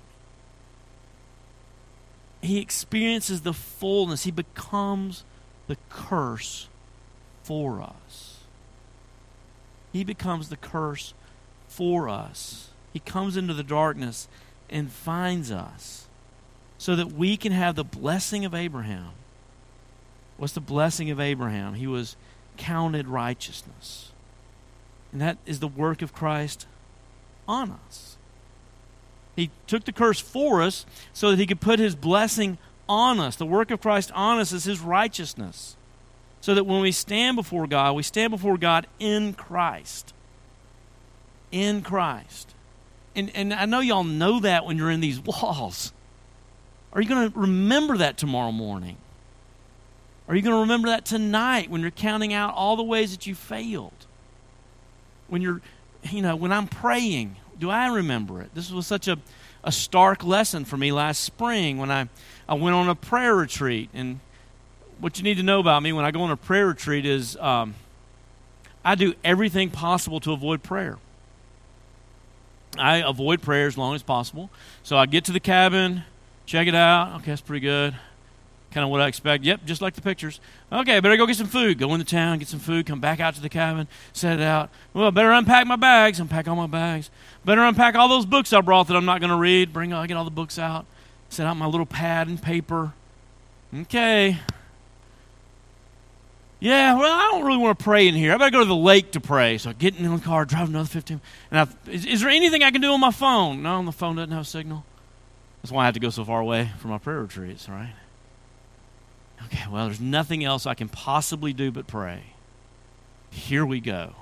me? 2.42 2.48
He 2.48 2.60
experiences 2.60 3.40
the 3.40 3.54
fullness. 3.54 4.24
He 4.24 4.30
becomes 4.30 5.24
the 5.66 5.78
curse 5.88 6.68
for 7.42 7.80
us. 7.82 8.40
He 9.92 10.04
becomes 10.04 10.50
the 10.50 10.56
curse 10.56 11.14
for 11.66 12.08
us. 12.08 12.68
He 12.92 13.00
comes 13.00 13.36
into 13.36 13.54
the 13.54 13.64
darkness 13.64 14.28
and 14.70 14.90
finds 14.90 15.50
us 15.50 16.06
so 16.78 16.96
that 16.96 17.12
we 17.12 17.36
can 17.36 17.52
have 17.52 17.74
the 17.74 17.84
blessing 17.84 18.44
of 18.44 18.54
Abraham. 18.54 19.10
What's 20.36 20.52
the 20.52 20.60
blessing 20.60 21.10
of 21.10 21.20
Abraham? 21.20 21.74
He 21.74 21.86
was 21.86 22.16
counted 22.56 23.08
righteousness. 23.08 24.12
And 25.12 25.20
that 25.20 25.38
is 25.46 25.60
the 25.60 25.68
work 25.68 26.02
of 26.02 26.12
Christ 26.12 26.66
on 27.48 27.70
us. 27.86 28.16
He 29.34 29.50
took 29.66 29.84
the 29.84 29.92
curse 29.92 30.20
for 30.20 30.62
us 30.62 30.86
so 31.12 31.30
that 31.30 31.38
he 31.38 31.46
could 31.46 31.60
put 31.60 31.78
his 31.78 31.94
blessing 31.94 32.58
on 32.88 33.20
us. 33.20 33.36
The 33.36 33.46
work 33.46 33.70
of 33.70 33.80
Christ 33.80 34.10
on 34.12 34.38
us 34.38 34.52
is 34.52 34.64
his 34.64 34.80
righteousness. 34.80 35.76
So 36.40 36.54
that 36.54 36.64
when 36.64 36.80
we 36.80 36.92
stand 36.92 37.36
before 37.36 37.66
God, 37.66 37.94
we 37.94 38.02
stand 38.02 38.30
before 38.30 38.56
God 38.56 38.86
in 38.98 39.32
Christ. 39.34 40.12
In 41.50 41.82
Christ. 41.82 42.54
And, 43.16 43.34
and 43.34 43.52
I 43.54 43.64
know 43.64 43.80
y'all 43.80 44.04
know 44.04 44.40
that 44.40 44.66
when 44.66 44.76
you're 44.76 44.90
in 44.90 45.00
these 45.00 45.18
walls. 45.18 45.92
Are 46.92 47.00
you 47.00 47.08
going 47.08 47.32
to 47.32 47.38
remember 47.38 47.96
that 47.96 48.18
tomorrow 48.18 48.52
morning? 48.52 48.98
Are 50.28 50.36
you 50.36 50.42
going 50.42 50.54
to 50.54 50.60
remember 50.60 50.88
that 50.88 51.04
tonight 51.04 51.70
when 51.70 51.80
you're 51.80 51.90
counting 51.90 52.32
out 52.32 52.54
all 52.54 52.76
the 52.76 52.82
ways 52.82 53.12
that 53.12 53.26
you 53.26 53.34
failed? 53.34 54.06
When 55.28 55.40
you're, 55.40 55.60
you 56.10 56.20
know, 56.20 56.36
when 56.36 56.52
I'm 56.52 56.68
praying, 56.68 57.36
do 57.58 57.70
I 57.70 57.86
remember 57.86 58.42
it? 58.42 58.54
This 58.54 58.70
was 58.70 58.86
such 58.86 59.08
a, 59.08 59.18
a 59.64 59.72
stark 59.72 60.22
lesson 60.22 60.64
for 60.64 60.76
me 60.76 60.92
last 60.92 61.22
spring 61.22 61.78
when 61.78 61.90
I, 61.90 62.08
I 62.48 62.54
went 62.54 62.74
on 62.76 62.88
a 62.88 62.94
prayer 62.94 63.34
retreat. 63.34 63.88
And 63.94 64.20
what 65.00 65.18
you 65.18 65.24
need 65.24 65.36
to 65.36 65.42
know 65.42 65.60
about 65.60 65.82
me 65.82 65.92
when 65.92 66.04
I 66.04 66.10
go 66.10 66.22
on 66.22 66.30
a 66.30 66.36
prayer 66.36 66.66
retreat 66.66 67.06
is 67.06 67.36
um, 67.36 67.74
I 68.84 68.94
do 68.94 69.14
everything 69.24 69.70
possible 69.70 70.20
to 70.20 70.32
avoid 70.32 70.62
prayer. 70.62 70.98
I 72.80 72.98
avoid 72.98 73.42
prayer 73.42 73.66
as 73.66 73.76
long 73.76 73.94
as 73.94 74.02
possible. 74.02 74.50
So 74.82 74.96
I 74.96 75.06
get 75.06 75.24
to 75.26 75.32
the 75.32 75.40
cabin, 75.40 76.04
check 76.44 76.66
it 76.66 76.74
out. 76.74 77.16
Okay, 77.16 77.32
that's 77.32 77.40
pretty 77.40 77.64
good 77.64 77.94
kind 78.76 78.84
of 78.84 78.90
what 78.90 79.00
I 79.00 79.06
expect. 79.06 79.42
Yep, 79.42 79.64
just 79.64 79.80
like 79.80 79.94
the 79.94 80.02
pictures. 80.02 80.38
Okay, 80.70 81.00
better 81.00 81.16
go 81.16 81.26
get 81.26 81.36
some 81.36 81.46
food. 81.46 81.78
Go 81.78 81.94
into 81.94 82.04
town, 82.04 82.38
get 82.38 82.46
some 82.46 82.60
food, 82.60 82.84
come 82.84 83.00
back 83.00 83.20
out 83.20 83.34
to 83.34 83.40
the 83.40 83.48
cabin, 83.48 83.88
set 84.12 84.38
it 84.38 84.42
out. 84.42 84.68
Well, 84.92 85.10
better 85.10 85.32
unpack 85.32 85.66
my 85.66 85.76
bags, 85.76 86.20
unpack 86.20 86.46
all 86.46 86.56
my 86.56 86.66
bags. 86.66 87.08
Better 87.42 87.62
unpack 87.62 87.94
all 87.94 88.06
those 88.06 88.26
books 88.26 88.52
I 88.52 88.60
brought 88.60 88.88
that 88.88 88.96
I'm 88.96 89.06
not 89.06 89.20
going 89.20 89.30
to 89.30 89.36
read. 89.36 89.72
Bring, 89.72 89.94
I 89.94 90.06
get 90.06 90.18
all 90.18 90.26
the 90.26 90.30
books 90.30 90.58
out, 90.58 90.84
set 91.30 91.46
out 91.46 91.56
my 91.56 91.64
little 91.64 91.86
pad 91.86 92.28
and 92.28 92.40
paper. 92.40 92.92
Okay. 93.74 94.40
Yeah, 96.58 96.98
well, 96.98 97.12
I 97.12 97.30
don't 97.32 97.44
really 97.44 97.58
want 97.58 97.78
to 97.78 97.84
pray 97.84 98.08
in 98.08 98.14
here. 98.14 98.32
I 98.32 98.38
better 98.38 98.50
go 98.50 98.60
to 98.60 98.64
the 98.64 98.74
lake 98.74 99.12
to 99.12 99.20
pray. 99.20 99.58
So 99.58 99.70
I 99.70 99.72
get 99.74 99.96
in 99.96 100.10
the 100.10 100.18
car, 100.20 100.44
drive 100.44 100.68
another 100.68 100.88
15. 100.88 101.20
And 101.50 101.60
I, 101.60 101.90
is, 101.90 102.06
is 102.06 102.20
there 102.22 102.30
anything 102.30 102.62
I 102.62 102.70
can 102.70 102.80
do 102.80 102.92
on 102.92 103.00
my 103.00 103.10
phone? 103.10 103.62
No, 103.62 103.84
the 103.84 103.92
phone 103.92 104.16
doesn't 104.16 104.32
have 104.32 104.42
a 104.42 104.44
signal. 104.44 104.84
That's 105.62 105.70
why 105.70 105.82
I 105.82 105.84
have 105.86 105.94
to 105.94 106.00
go 106.00 106.10
so 106.10 106.24
far 106.24 106.40
away 106.40 106.70
from 106.78 106.90
my 106.90 106.98
prayer 106.98 107.20
retreats, 107.20 107.68
right? 107.68 107.92
Okay, 109.46 109.64
well, 109.70 109.86
there's 109.86 110.00
nothing 110.00 110.44
else 110.44 110.64
I 110.66 110.74
can 110.74 110.88
possibly 110.88 111.52
do 111.52 111.70
but 111.70 111.86
pray. 111.86 112.22
Here 113.30 113.66
we 113.66 113.80
go. 113.80 114.14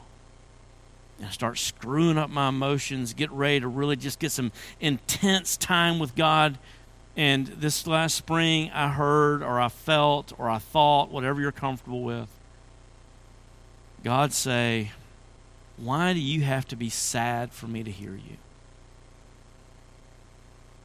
And 1.19 1.29
I 1.29 1.31
start 1.31 1.59
screwing 1.59 2.19
up 2.19 2.31
my 2.31 2.49
emotions, 2.49 3.15
get 3.15 3.31
ready 3.31 3.61
to 3.61 3.69
really 3.69 3.95
just 3.95 4.19
get 4.19 4.33
some 4.33 4.51
intense 4.81 5.57
time 5.57 6.01
with 6.01 6.17
God. 6.17 6.59
And 7.17 7.47
this 7.47 7.87
last 7.87 8.17
spring, 8.17 8.71
I 8.73 8.89
heard, 8.89 9.43
or 9.43 9.61
I 9.61 9.69
felt, 9.69 10.33
or 10.39 10.51
I 10.51 10.59
thought, 10.59 11.11
whatever 11.11 11.41
you're 11.41 11.53
comfortable 11.53 12.03
with, 12.03 12.29
God 14.03 14.33
say, 14.33 14.91
Why 15.77 16.13
do 16.13 16.21
you 16.21 16.43
have 16.43 16.67
to 16.69 16.77
be 16.77 16.91
sad 16.91 17.53
for 17.53 17.67
me 17.67 17.85
to 17.85 17.91
hear 17.91 18.13
you? 18.13 18.37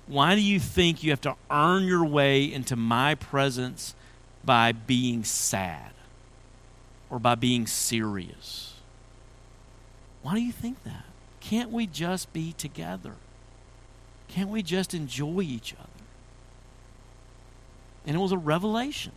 Why 0.08 0.36
do 0.36 0.42
you 0.42 0.60
think 0.60 1.04
you 1.04 1.12
have 1.12 1.22
to 1.22 1.36
earn 1.52 1.84
your 1.84 2.06
way 2.06 2.44
into 2.44 2.76
my 2.76 3.16
presence 3.16 3.96
by 4.44 4.72
being 4.72 5.24
sad 5.24 5.92
or 7.10 7.20
by 7.20 7.36
being 7.36 7.68
serious. 7.68 8.74
Why 10.22 10.36
do 10.36 10.42
you 10.42 10.52
think 10.52 10.84
that? 10.84 11.06
Can't 11.40 11.72
we 11.72 11.88
just 11.88 12.32
be 12.34 12.54
together? 12.54 13.16
Can't 14.28 14.50
we 14.50 14.62
just 14.62 14.94
enjoy 14.94 15.42
each 15.42 15.74
other? 15.74 15.89
And 18.10 18.16
it 18.16 18.20
was 18.20 18.32
a 18.32 18.40
revelation. 18.40 19.12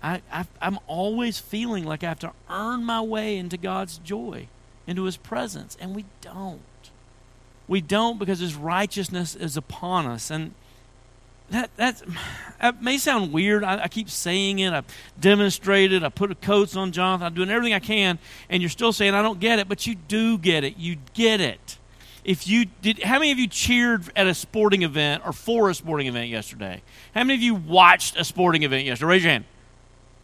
I, 0.00 0.22
I, 0.30 0.46
am 0.62 0.78
always 0.86 1.40
feeling 1.40 1.82
like 1.82 2.04
I 2.04 2.08
have 2.08 2.20
to 2.20 2.30
earn 2.48 2.84
my 2.84 3.00
way 3.00 3.36
into 3.36 3.56
God's 3.56 3.98
joy, 3.98 4.46
into 4.86 5.02
His 5.02 5.16
presence, 5.16 5.76
and 5.80 5.96
we 5.96 6.04
don't. 6.20 6.60
We 7.66 7.80
don't 7.80 8.20
because 8.20 8.38
His 8.38 8.54
righteousness 8.54 9.34
is 9.34 9.56
upon 9.56 10.06
us. 10.06 10.30
And 10.30 10.54
that, 11.50 11.74
that, 11.74 12.00
that 12.60 12.80
may 12.80 12.98
sound 12.98 13.32
weird. 13.32 13.64
I, 13.64 13.82
I, 13.82 13.88
keep 13.88 14.08
saying 14.08 14.60
it. 14.60 14.72
I've 14.72 14.86
demonstrated. 15.18 16.04
I 16.04 16.10
put 16.10 16.30
a 16.30 16.36
coats 16.36 16.76
on 16.76 16.92
Jonathan. 16.92 17.26
I'm 17.26 17.34
doing 17.34 17.50
everything 17.50 17.74
I 17.74 17.80
can, 17.80 18.20
and 18.48 18.62
you're 18.62 18.70
still 18.70 18.92
saying 18.92 19.12
I 19.12 19.22
don't 19.22 19.40
get 19.40 19.58
it, 19.58 19.68
but 19.68 19.88
you 19.88 19.96
do 19.96 20.38
get 20.38 20.62
it. 20.62 20.76
You 20.76 20.98
get 21.14 21.40
it. 21.40 21.78
If 22.24 22.48
you 22.48 22.66
did, 22.80 23.02
how 23.02 23.18
many 23.18 23.32
of 23.32 23.38
you 23.38 23.46
cheered 23.46 24.10
at 24.16 24.26
a 24.26 24.34
sporting 24.34 24.82
event 24.82 25.22
or 25.26 25.32
for 25.32 25.68
a 25.68 25.74
sporting 25.74 26.06
event 26.06 26.30
yesterday? 26.30 26.82
How 27.14 27.22
many 27.22 27.34
of 27.34 27.42
you 27.42 27.54
watched 27.54 28.16
a 28.16 28.24
sporting 28.24 28.62
event 28.62 28.86
yesterday? 28.86 29.10
Raise 29.10 29.22
your 29.24 29.32
hand. 29.32 29.44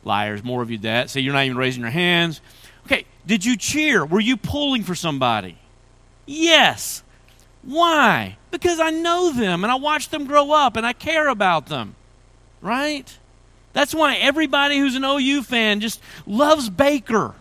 Liars, 0.03 0.43
more 0.43 0.63
of 0.63 0.71
you 0.71 0.79
that. 0.79 1.11
See, 1.11 1.21
you're 1.21 1.35
not 1.35 1.45
even 1.45 1.59
raising 1.59 1.83
your 1.83 1.91
hands. 1.91 2.41
Okay, 2.87 3.05
did 3.27 3.45
you 3.45 3.57
cheer? 3.57 4.05
Were 4.05 4.21
you 4.21 4.39
pulling 4.39 4.83
for 4.83 4.95
somebody? 4.95 5.59
Yes. 6.25 7.03
Why? 7.63 8.39
Because 8.51 8.81
I 8.81 8.91
know 8.91 9.31
them 9.31 9.63
and 9.63 9.71
I 9.71 9.75
watch 9.75 10.09
them 10.09 10.25
grow 10.25 10.53
up 10.53 10.77
and 10.77 10.87
I 10.87 10.95
care 10.95 11.29
about 11.29 11.67
them. 11.67 11.97
Right? 12.63 13.19
That's 13.75 13.95
why 13.95 14.17
everybody 14.17 14.79
who's 14.79 14.95
an 14.95 15.05
OU 15.05 15.43
fan 15.43 15.81
just 15.81 16.01
loves 16.27 16.71
Baker. 16.71 17.35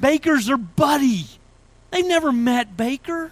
Baker's 0.00 0.46
their 0.46 0.56
buddy. 0.56 1.26
They've 1.90 2.04
never 2.04 2.32
met 2.32 2.76
Baker. 2.76 3.30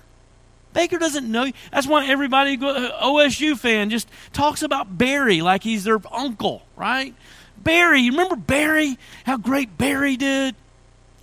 Baker 0.72 0.98
doesn't 0.98 1.30
know. 1.30 1.44
You. 1.44 1.52
That's 1.70 1.86
why 1.86 2.06
everybody, 2.06 2.56
OSU 2.56 3.58
fan, 3.58 3.90
just 3.90 4.08
talks 4.32 4.62
about 4.62 4.96
Barry 4.96 5.42
like 5.42 5.62
he's 5.62 5.84
their 5.84 6.00
uncle, 6.10 6.62
right? 6.76 7.14
Barry, 7.58 8.00
you 8.00 8.12
remember 8.12 8.36
Barry? 8.36 8.98
How 9.24 9.36
great 9.36 9.76
Barry 9.78 10.16
did? 10.16 10.54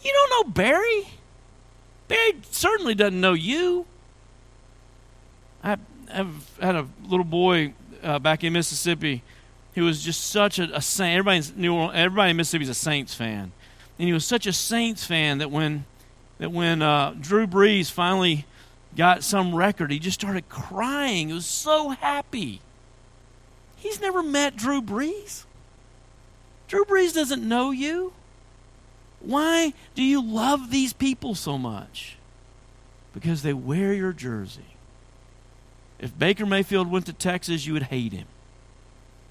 You 0.02 0.12
don't 0.12 0.48
know 0.48 0.52
Barry. 0.52 1.08
Barry 2.08 2.34
certainly 2.52 2.96
doesn't 2.96 3.20
know 3.20 3.34
you. 3.34 3.86
I 5.64 5.78
have 6.10 6.50
had 6.62 6.76
a 6.76 6.88
little 7.08 7.26
boy 7.26 7.74
uh, 8.04 8.20
back 8.20 8.44
in 8.44 8.54
Mississippi 8.54 9.24
who 9.76 9.84
was 9.84 10.04
just 10.04 10.28
such 10.28 10.60
a, 10.60 10.76
a 10.76 10.82
saint. 10.82 11.18
Everybody 11.18 11.38
in, 11.38 11.62
New 11.62 11.92
everybody 11.92 12.32
in 12.32 12.38
Mississippi 12.38 12.64
is 12.64 12.70
a 12.70 12.74
Saints 12.74 13.14
fan. 13.14 13.52
And 13.98 14.08
he 14.08 14.14
was 14.14 14.26
such 14.26 14.48
a 14.48 14.54
Saints 14.54 15.06
fan 15.06 15.40
that 15.40 15.52
when, 15.52 15.86
that 16.38 16.52
when 16.52 16.82
uh, 16.82 17.16
Drew 17.20 17.46
Brees 17.46 17.92
finally 17.92 18.46
got 18.96 19.24
some 19.24 19.56
record, 19.56 19.92
he 19.92 20.00
just 20.00 20.20
started 20.20 20.50
crying. 20.50 21.30
He 21.30 21.34
was 21.34 21.46
so 21.46 21.90
happy. 21.90 22.62
He's 23.76 24.02
never 24.02 24.22
met 24.22 24.56
Drew 24.56 24.82
Brees. 24.82 25.46
Drew 26.68 26.86
Brees 26.86 27.14
doesn't 27.14 27.48
know 27.48 27.72
you. 27.72 28.14
Why 29.20 29.74
do 29.96 30.04
you 30.04 30.22
love 30.22 30.70
these 30.70 30.94
people 30.94 31.36
so 31.36 31.58
much? 31.58 32.18
Because 33.14 33.42
they 33.42 33.54
wear 33.54 33.94
your 33.94 34.14
jersey. 34.14 34.76
If 36.00 36.18
Baker 36.18 36.46
Mayfield 36.46 36.90
went 36.90 37.06
to 37.08 37.14
Texas, 37.14 37.66
you 37.66 37.74
would 37.74 37.84
hate 37.84 38.14
him. 38.14 38.28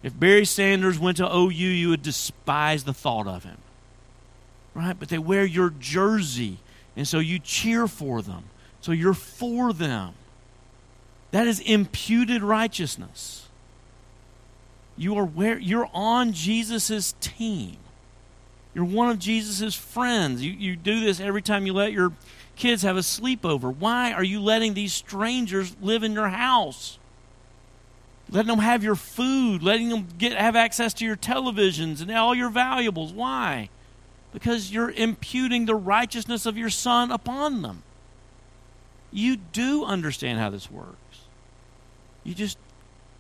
If 0.03 0.19
Barry 0.19 0.45
Sanders 0.45 0.99
went 0.99 1.17
to 1.17 1.35
OU, 1.35 1.49
you 1.49 1.89
would 1.89 2.03
despise 2.03 2.85
the 2.85 2.93
thought 2.93 3.27
of 3.27 3.45
him. 3.45 3.59
Right? 4.75 4.99
But 4.99 5.09
they 5.09 5.19
wear 5.19 5.45
your 5.45 5.71
jersey, 5.71 6.59
and 6.97 7.09
so 7.09 7.19
you 7.19 7.39
cheer 7.39 7.89
for 7.89 8.23
them. 8.23 8.45
So 8.89 8.93
you're 8.93 9.13
for 9.13 9.75
them. 9.75 10.15
That 11.31 11.47
is 11.47 11.61
imputed 11.61 12.43
righteousness. 12.43 13.47
You 14.97 15.15
are 15.19 15.27
where 15.27 15.59
you're 15.59 15.91
on 15.93 16.33
Jesus' 16.33 17.15
team. 17.21 17.77
You're 18.73 18.87
one 18.87 19.11
of 19.11 19.19
Jesus' 19.19 19.75
friends. 19.75 20.43
You, 20.43 20.53
you 20.53 20.75
do 20.75 21.01
this 21.01 21.21
every 21.21 21.43
time 21.43 21.67
you 21.67 21.75
let 21.75 21.93
your 21.93 22.15
kids 22.57 22.81
have 22.81 22.97
a 22.97 23.01
sleepover. 23.01 23.77
Why 23.77 24.15
are 24.15 24.25
you 24.25 24.41
letting 24.41 24.73
these 24.73 24.95
strangers 24.95 25.77
live 25.83 26.03
in 26.03 26.15
your 26.15 26.31
house? 26.31 26.99
Letting 28.31 28.49
them 28.49 28.61
have 28.61 28.83
your 28.83 28.97
food, 28.97 29.63
letting 29.63 29.91
them 29.91 30.09
get 30.17 30.33
have 30.33 30.57
access 30.57 30.95
to 30.95 31.05
your 31.05 31.17
televisions 31.17 32.01
and 32.01 32.11
all 32.11 32.35
your 32.35 32.49
valuables. 32.49 33.13
Why? 33.13 33.69
Because 34.33 34.73
you're 34.73 34.93
imputing 34.93 35.67
the 35.67 35.75
righteousness 35.75 36.47
of 36.47 36.57
your 36.57 36.71
son 36.71 37.11
upon 37.11 37.61
them. 37.61 37.83
You 39.11 39.37
do 39.37 39.85
understand 39.85 40.39
how 40.39 40.51
this 40.51 40.71
works. 40.71 40.97
You 42.25 42.35
just 42.35 42.59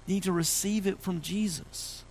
need 0.06 0.24
to 0.24 0.32
receive 0.32 0.86
it 0.86 1.00
from 1.00 1.20
Jesus. 1.20 2.04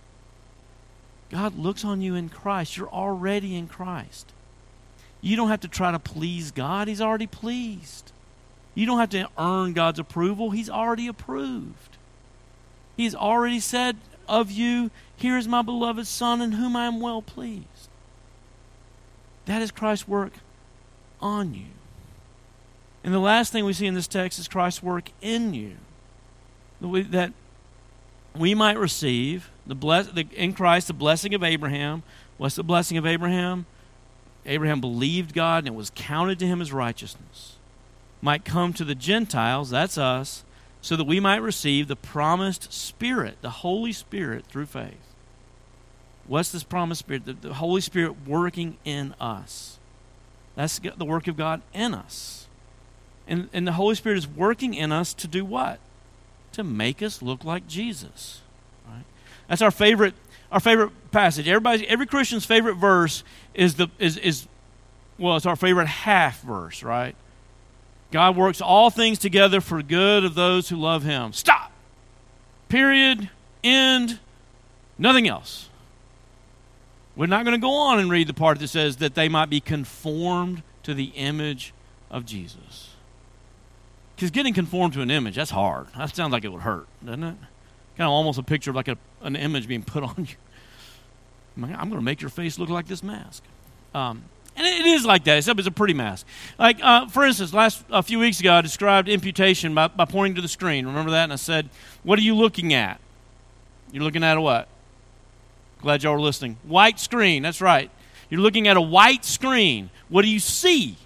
God 1.30 1.58
looks 1.58 1.84
on 1.84 2.00
you 2.00 2.14
in 2.14 2.28
Christ. 2.28 2.76
You're 2.76 2.88
already 2.88 3.54
in 3.54 3.68
Christ. 3.68 4.32
You 5.20 5.36
don't 5.36 5.48
have 5.48 5.60
to 5.60 5.68
try 5.68 5.90
to 5.92 5.98
please 5.98 6.50
God, 6.50 6.88
He's 6.88 7.00
already 7.00 7.26
pleased. 7.26 8.12
You 8.74 8.86
don't 8.86 8.98
have 8.98 9.10
to 9.10 9.28
earn 9.36 9.72
God's 9.72 9.98
approval, 9.98 10.50
He's 10.50 10.70
already 10.70 11.08
approved. 11.08 11.96
He's 12.96 13.14
already 13.14 13.60
said 13.60 13.96
of 14.28 14.50
you, 14.50 14.90
Here 15.16 15.36
is 15.36 15.48
my 15.48 15.62
beloved 15.62 16.06
Son 16.06 16.40
in 16.40 16.52
whom 16.52 16.76
I 16.76 16.86
am 16.86 17.00
well 17.00 17.22
pleased. 17.22 17.88
That 19.46 19.62
is 19.62 19.70
Christ's 19.70 20.06
work 20.06 20.32
on 21.20 21.54
you. 21.54 21.77
And 23.04 23.14
the 23.14 23.18
last 23.18 23.52
thing 23.52 23.64
we 23.64 23.72
see 23.72 23.86
in 23.86 23.94
this 23.94 24.08
text 24.08 24.38
is 24.38 24.48
Christ's 24.48 24.82
work 24.82 25.10
in 25.20 25.54
you. 25.54 25.76
That 26.80 27.32
we 28.36 28.54
might 28.54 28.78
receive 28.78 29.50
the 29.66 29.74
bless, 29.74 30.08
the, 30.08 30.26
in 30.34 30.52
Christ 30.52 30.88
the 30.88 30.92
blessing 30.92 31.34
of 31.34 31.42
Abraham. 31.42 32.02
What's 32.36 32.56
the 32.56 32.64
blessing 32.64 32.96
of 32.96 33.06
Abraham? 33.06 33.66
Abraham 34.46 34.80
believed 34.80 35.34
God 35.34 35.64
and 35.64 35.68
it 35.68 35.76
was 35.76 35.92
counted 35.94 36.38
to 36.38 36.46
him 36.46 36.60
as 36.60 36.72
righteousness. 36.72 37.56
Might 38.20 38.44
come 38.44 38.72
to 38.72 38.84
the 38.84 38.94
Gentiles, 38.94 39.70
that's 39.70 39.98
us, 39.98 40.44
so 40.80 40.96
that 40.96 41.04
we 41.04 41.20
might 41.20 41.36
receive 41.36 41.86
the 41.86 41.96
promised 41.96 42.72
Spirit, 42.72 43.38
the 43.42 43.50
Holy 43.50 43.92
Spirit, 43.92 44.46
through 44.46 44.66
faith. 44.66 44.94
What's 46.26 46.50
this 46.50 46.62
promised 46.62 47.00
Spirit? 47.00 47.26
The, 47.26 47.32
the 47.34 47.54
Holy 47.54 47.80
Spirit 47.80 48.26
working 48.26 48.76
in 48.84 49.14
us. 49.20 49.78
That's 50.56 50.78
the 50.78 51.04
work 51.04 51.28
of 51.28 51.36
God 51.36 51.62
in 51.72 51.94
us. 51.94 52.47
And, 53.28 53.48
and 53.52 53.66
the 53.66 53.72
Holy 53.72 53.94
Spirit 53.94 54.18
is 54.18 54.26
working 54.26 54.74
in 54.74 54.90
us 54.90 55.12
to 55.14 55.28
do 55.28 55.44
what? 55.44 55.78
To 56.52 56.64
make 56.64 57.02
us 57.02 57.22
look 57.22 57.44
like 57.44 57.68
Jesus. 57.68 58.40
Right? 58.88 59.04
That's 59.48 59.62
our 59.62 59.70
favorite 59.70 60.14
our 60.50 60.60
favorite 60.60 60.90
passage. 61.10 61.46
Everybody, 61.46 61.86
every 61.86 62.06
Christian's 62.06 62.46
favorite 62.46 62.74
verse 62.74 63.22
is 63.54 63.74
the 63.74 63.88
is 63.98 64.16
is 64.16 64.48
well, 65.18 65.36
it's 65.36 65.46
our 65.46 65.56
favorite 65.56 65.86
half 65.86 66.40
verse, 66.42 66.82
right? 66.82 67.14
God 68.10 68.36
works 68.36 68.60
all 68.60 68.88
things 68.88 69.18
together 69.18 69.60
for 69.60 69.82
good 69.82 70.24
of 70.24 70.34
those 70.34 70.68
who 70.68 70.76
love 70.76 71.02
Him. 71.02 71.32
Stop. 71.32 71.72
Period. 72.68 73.28
End. 73.62 74.18
Nothing 74.96 75.28
else. 75.28 75.68
We're 77.16 77.26
not 77.26 77.44
going 77.44 77.58
to 77.58 77.60
go 77.60 77.72
on 77.72 77.98
and 77.98 78.10
read 78.10 78.28
the 78.28 78.34
part 78.34 78.60
that 78.60 78.68
says 78.68 78.98
that 78.98 79.14
they 79.14 79.28
might 79.28 79.50
be 79.50 79.60
conformed 79.60 80.62
to 80.84 80.94
the 80.94 81.06
image 81.16 81.74
of 82.10 82.24
Jesus. 82.24 82.87
Because 84.18 84.32
getting 84.32 84.52
conformed 84.52 84.94
to 84.94 85.00
an 85.00 85.12
image, 85.12 85.36
that's 85.36 85.52
hard. 85.52 85.86
That 85.96 86.12
sounds 86.16 86.32
like 86.32 86.42
it 86.42 86.48
would 86.48 86.62
hurt, 86.62 86.88
doesn't 87.04 87.22
it? 87.22 87.36
Kind 87.96 88.06
of 88.06 88.10
almost 88.10 88.36
a 88.36 88.42
picture 88.42 88.70
of 88.70 88.74
like 88.74 88.88
a, 88.88 88.98
an 89.22 89.36
image 89.36 89.68
being 89.68 89.84
put 89.84 90.02
on 90.02 90.26
you. 90.28 90.34
I'm 91.56 91.88
going 91.88 92.00
to 92.00 92.02
make 92.02 92.20
your 92.20 92.28
face 92.28 92.58
look 92.58 92.68
like 92.68 92.88
this 92.88 93.04
mask. 93.04 93.44
Um, 93.94 94.24
and 94.56 94.66
it 94.66 94.86
is 94.86 95.06
like 95.06 95.22
that, 95.22 95.36
except 95.36 95.60
it's 95.60 95.68
a 95.68 95.70
pretty 95.70 95.94
mask. 95.94 96.26
Like, 96.58 96.80
uh, 96.82 97.06
for 97.06 97.24
instance, 97.24 97.54
last 97.54 97.84
a 97.90 98.02
few 98.02 98.18
weeks 98.18 98.40
ago, 98.40 98.54
I 98.54 98.60
described 98.60 99.08
imputation 99.08 99.72
by, 99.72 99.86
by 99.86 100.04
pointing 100.04 100.34
to 100.34 100.42
the 100.42 100.48
screen. 100.48 100.84
Remember 100.84 101.12
that? 101.12 101.22
And 101.22 101.32
I 101.32 101.36
said, 101.36 101.68
What 102.02 102.18
are 102.18 102.22
you 102.22 102.34
looking 102.34 102.74
at? 102.74 103.00
You're 103.92 104.02
looking 104.02 104.24
at 104.24 104.36
a 104.36 104.40
what? 104.40 104.66
Glad 105.80 106.02
y'all 106.02 106.14
were 106.14 106.20
listening. 106.20 106.56
White 106.64 106.98
screen, 106.98 107.44
that's 107.44 107.60
right. 107.60 107.88
You're 108.30 108.40
looking 108.40 108.66
at 108.66 108.76
a 108.76 108.80
white 108.80 109.24
screen. 109.24 109.90
What 110.08 110.22
do 110.22 110.28
you 110.28 110.40
see? 110.40 110.96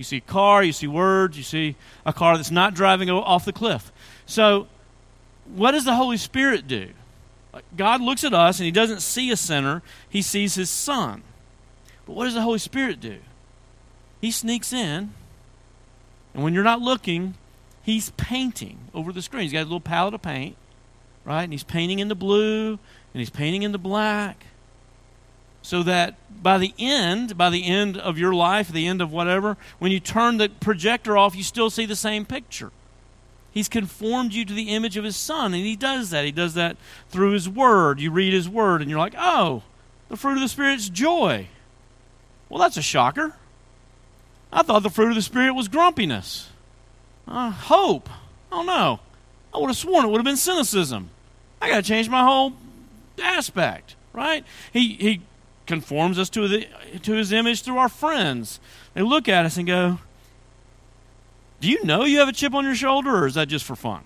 You 0.00 0.04
see 0.04 0.16
a 0.16 0.22
car, 0.22 0.64
you 0.64 0.72
see 0.72 0.86
words, 0.86 1.36
you 1.36 1.42
see 1.42 1.76
a 2.06 2.12
car 2.14 2.38
that's 2.38 2.50
not 2.50 2.72
driving 2.72 3.10
off 3.10 3.44
the 3.44 3.52
cliff. 3.52 3.92
So 4.24 4.66
what 5.44 5.72
does 5.72 5.84
the 5.84 5.94
Holy 5.94 6.16
Spirit 6.16 6.66
do? 6.66 6.88
God 7.76 8.00
looks 8.00 8.24
at 8.24 8.32
us 8.32 8.58
and 8.58 8.64
he 8.64 8.70
doesn't 8.70 9.02
see 9.02 9.30
a 9.30 9.36
sinner, 9.36 9.82
he 10.08 10.22
sees 10.22 10.54
his 10.54 10.70
son. 10.70 11.22
But 12.06 12.14
what 12.16 12.24
does 12.24 12.32
the 12.32 12.40
Holy 12.40 12.58
Spirit 12.58 12.98
do? 12.98 13.18
He 14.22 14.30
sneaks 14.30 14.72
in, 14.72 15.12
and 16.32 16.42
when 16.42 16.54
you're 16.54 16.64
not 16.64 16.80
looking, 16.80 17.34
he's 17.82 18.08
painting 18.16 18.78
over 18.94 19.12
the 19.12 19.20
screen. 19.20 19.42
He's 19.42 19.52
got 19.52 19.60
a 19.60 19.64
little 19.64 19.80
palette 19.80 20.14
of 20.14 20.22
paint, 20.22 20.56
right? 21.26 21.42
And 21.42 21.52
he's 21.52 21.62
painting 21.62 21.98
in 21.98 22.08
the 22.08 22.14
blue, 22.14 22.78
and 23.12 23.20
he's 23.20 23.28
painting 23.28 23.64
in 23.64 23.72
the 23.72 23.78
black. 23.78 24.46
So 25.62 25.82
that 25.82 26.16
by 26.42 26.58
the 26.58 26.72
end, 26.78 27.36
by 27.36 27.50
the 27.50 27.66
end 27.66 27.96
of 27.96 28.18
your 28.18 28.32
life, 28.32 28.68
the 28.68 28.86
end 28.86 29.02
of 29.02 29.12
whatever, 29.12 29.56
when 29.78 29.92
you 29.92 30.00
turn 30.00 30.38
the 30.38 30.48
projector 30.48 31.16
off, 31.16 31.36
you 31.36 31.42
still 31.42 31.70
see 31.70 31.86
the 31.86 31.96
same 31.96 32.24
picture. 32.24 32.70
He's 33.52 33.68
conformed 33.68 34.32
you 34.32 34.44
to 34.44 34.52
the 34.54 34.70
image 34.70 34.96
of 34.96 35.04
his 35.04 35.16
son, 35.16 35.54
and 35.54 35.64
he 35.64 35.76
does 35.76 36.10
that. 36.10 36.24
He 36.24 36.32
does 36.32 36.54
that 36.54 36.76
through 37.08 37.32
his 37.32 37.48
word. 37.48 38.00
You 38.00 38.10
read 38.10 38.32
his 38.32 38.48
word, 38.48 38.80
and 38.80 38.88
you're 38.88 38.98
like, 38.98 39.14
oh, 39.18 39.62
the 40.08 40.16
fruit 40.16 40.34
of 40.34 40.40
the 40.40 40.48
Spirit's 40.48 40.88
joy. 40.88 41.48
Well, 42.48 42.60
that's 42.60 42.76
a 42.76 42.82
shocker. 42.82 43.34
I 44.52 44.62
thought 44.62 44.82
the 44.82 44.90
fruit 44.90 45.10
of 45.10 45.14
the 45.16 45.22
Spirit 45.22 45.54
was 45.54 45.68
grumpiness, 45.68 46.48
uh, 47.28 47.50
hope. 47.50 48.08
Oh, 48.50 48.62
no. 48.62 49.00
I 49.54 49.58
would 49.58 49.68
have 49.68 49.76
sworn 49.76 50.04
it 50.04 50.08
would 50.08 50.18
have 50.18 50.24
been 50.24 50.36
cynicism. 50.36 51.10
I 51.60 51.68
got 51.68 51.76
to 51.76 51.82
change 51.82 52.08
my 52.08 52.24
whole 52.24 52.54
aspect, 53.22 53.94
right? 54.12 54.44
He, 54.72 54.94
he 54.94 55.20
conforms 55.70 56.18
us 56.18 56.28
to, 56.28 56.48
the, 56.48 56.66
to 57.00 57.12
his 57.12 57.32
image 57.32 57.62
through 57.62 57.78
our 57.78 57.88
friends. 57.88 58.58
They 58.92 59.02
look 59.02 59.28
at 59.28 59.46
us 59.46 59.56
and 59.56 59.68
go, 59.68 60.00
do 61.60 61.70
you 61.70 61.84
know 61.84 62.04
you 62.04 62.18
have 62.18 62.28
a 62.28 62.32
chip 62.32 62.54
on 62.54 62.64
your 62.64 62.74
shoulder, 62.74 63.18
or 63.18 63.26
is 63.26 63.34
that 63.34 63.46
just 63.46 63.64
for 63.64 63.76
fun? 63.76 64.02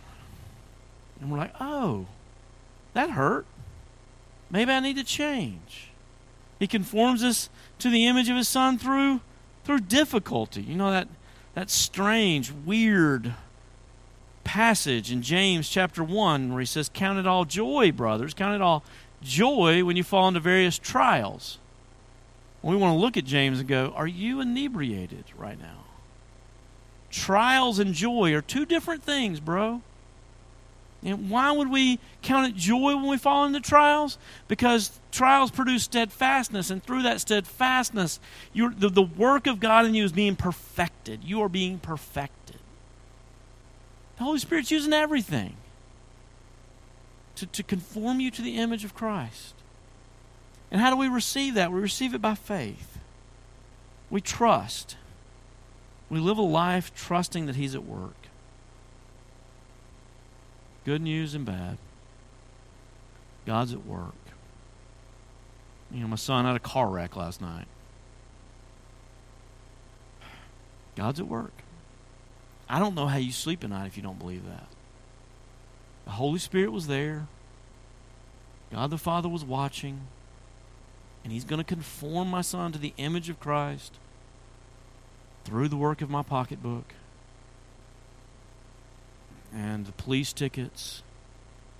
And 1.20 1.32
we're 1.32 1.38
like, 1.38 1.54
Oh, 1.58 2.06
that 2.92 3.10
hurt. 3.10 3.46
Maybe 4.50 4.70
I 4.70 4.80
need 4.80 4.96
to 4.96 5.04
change. 5.04 5.88
He 6.58 6.66
conforms 6.66 7.24
us 7.24 7.48
to 7.78 7.88
the 7.88 8.06
image 8.06 8.28
of 8.28 8.36
his 8.36 8.46
son 8.46 8.76
through 8.76 9.20
through 9.64 9.80
difficulty. 9.80 10.60
You 10.60 10.74
know 10.74 10.90
that 10.90 11.08
that 11.54 11.70
strange, 11.70 12.52
weird 12.52 13.32
passage 14.42 15.10
in 15.10 15.22
James 15.22 15.68
chapter 15.70 16.04
1 16.04 16.52
where 16.52 16.60
he 16.60 16.66
says, 16.66 16.90
Count 16.92 17.18
it 17.18 17.26
all 17.26 17.46
joy, 17.46 17.90
brothers. 17.90 18.34
Count 18.34 18.54
it 18.54 18.60
all 18.60 18.84
joy 19.24 19.84
when 19.84 19.96
you 19.96 20.04
fall 20.04 20.28
into 20.28 20.40
various 20.40 20.78
trials. 20.78 21.58
We 22.62 22.76
want 22.76 22.96
to 22.96 23.00
look 23.00 23.16
at 23.16 23.24
James 23.24 23.58
and 23.58 23.68
go, 23.68 23.92
Are 23.96 24.06
you 24.06 24.40
inebriated 24.40 25.24
right 25.36 25.60
now? 25.60 25.84
trials 27.14 27.78
and 27.78 27.94
joy 27.94 28.34
are 28.34 28.42
two 28.42 28.66
different 28.66 29.02
things, 29.02 29.40
bro. 29.40 29.80
And 31.02 31.30
why 31.30 31.52
would 31.52 31.70
we 31.70 32.00
count 32.22 32.48
it 32.48 32.56
joy 32.56 32.96
when 32.96 33.06
we 33.06 33.18
fall 33.18 33.44
into 33.44 33.60
trials? 33.60 34.18
Because 34.48 34.98
trials 35.12 35.50
produce 35.50 35.84
steadfastness, 35.84 36.70
and 36.70 36.82
through 36.82 37.02
that 37.02 37.20
steadfastness, 37.20 38.18
the, 38.54 38.88
the 38.88 39.02
work 39.02 39.46
of 39.46 39.60
God 39.60 39.84
in 39.84 39.94
you 39.94 40.04
is 40.04 40.12
being 40.12 40.34
perfected. 40.34 41.22
You 41.22 41.42
are 41.42 41.48
being 41.48 41.78
perfected. 41.78 42.56
The 44.16 44.24
Holy 44.24 44.38
Spirit's 44.38 44.70
using 44.70 44.92
everything 44.92 45.56
to, 47.36 47.46
to 47.46 47.62
conform 47.62 48.20
you 48.20 48.30
to 48.30 48.42
the 48.42 48.56
image 48.56 48.84
of 48.84 48.94
Christ. 48.94 49.54
And 50.70 50.80
how 50.80 50.90
do 50.90 50.96
we 50.96 51.08
receive 51.08 51.54
that? 51.54 51.72
We 51.72 51.80
receive 51.80 52.14
it 52.14 52.22
by 52.22 52.34
faith. 52.34 52.98
We 54.10 54.20
trust. 54.20 54.96
We 56.08 56.18
live 56.20 56.38
a 56.38 56.42
life 56.42 56.94
trusting 56.94 57.46
that 57.46 57.56
He's 57.56 57.74
at 57.74 57.84
work. 57.84 58.16
Good 60.84 61.00
news 61.00 61.34
and 61.34 61.44
bad. 61.44 61.78
God's 63.46 63.72
at 63.72 63.86
work. 63.86 64.14
You 65.90 66.00
know, 66.00 66.08
my 66.08 66.16
son 66.16 66.44
had 66.44 66.56
a 66.56 66.60
car 66.60 66.88
wreck 66.88 67.16
last 67.16 67.40
night. 67.40 67.66
God's 70.96 71.20
at 71.20 71.28
work. 71.28 71.52
I 72.68 72.78
don't 72.78 72.94
know 72.94 73.06
how 73.06 73.18
you 73.18 73.32
sleep 73.32 73.64
at 73.64 73.70
night 73.70 73.86
if 73.86 73.96
you 73.96 74.02
don't 74.02 74.18
believe 74.18 74.44
that. 74.46 74.66
The 76.04 76.12
Holy 76.12 76.38
Spirit 76.38 76.72
was 76.72 76.86
there. 76.86 77.26
God 78.72 78.90
the 78.90 78.98
Father 78.98 79.28
was 79.28 79.44
watching. 79.44 80.00
And 81.22 81.32
He's 81.32 81.44
going 81.44 81.58
to 81.60 81.64
conform 81.64 82.28
my 82.28 82.42
son 82.42 82.72
to 82.72 82.78
the 82.78 82.92
image 82.96 83.28
of 83.28 83.40
Christ 83.40 83.98
through 85.44 85.68
the 85.68 85.76
work 85.76 86.02
of 86.02 86.10
my 86.10 86.22
pocketbook. 86.22 86.94
and 89.54 89.86
the 89.86 89.92
police 89.92 90.32
tickets 90.32 91.02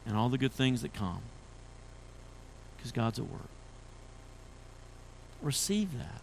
and 0.06 0.16
all 0.16 0.28
the 0.28 0.38
good 0.38 0.52
things 0.52 0.82
that 0.82 0.94
come 0.94 1.22
because 2.76 2.92
God's 2.92 3.18
at 3.18 3.28
work. 3.28 3.48
Receive 5.42 5.98
that. 5.98 6.22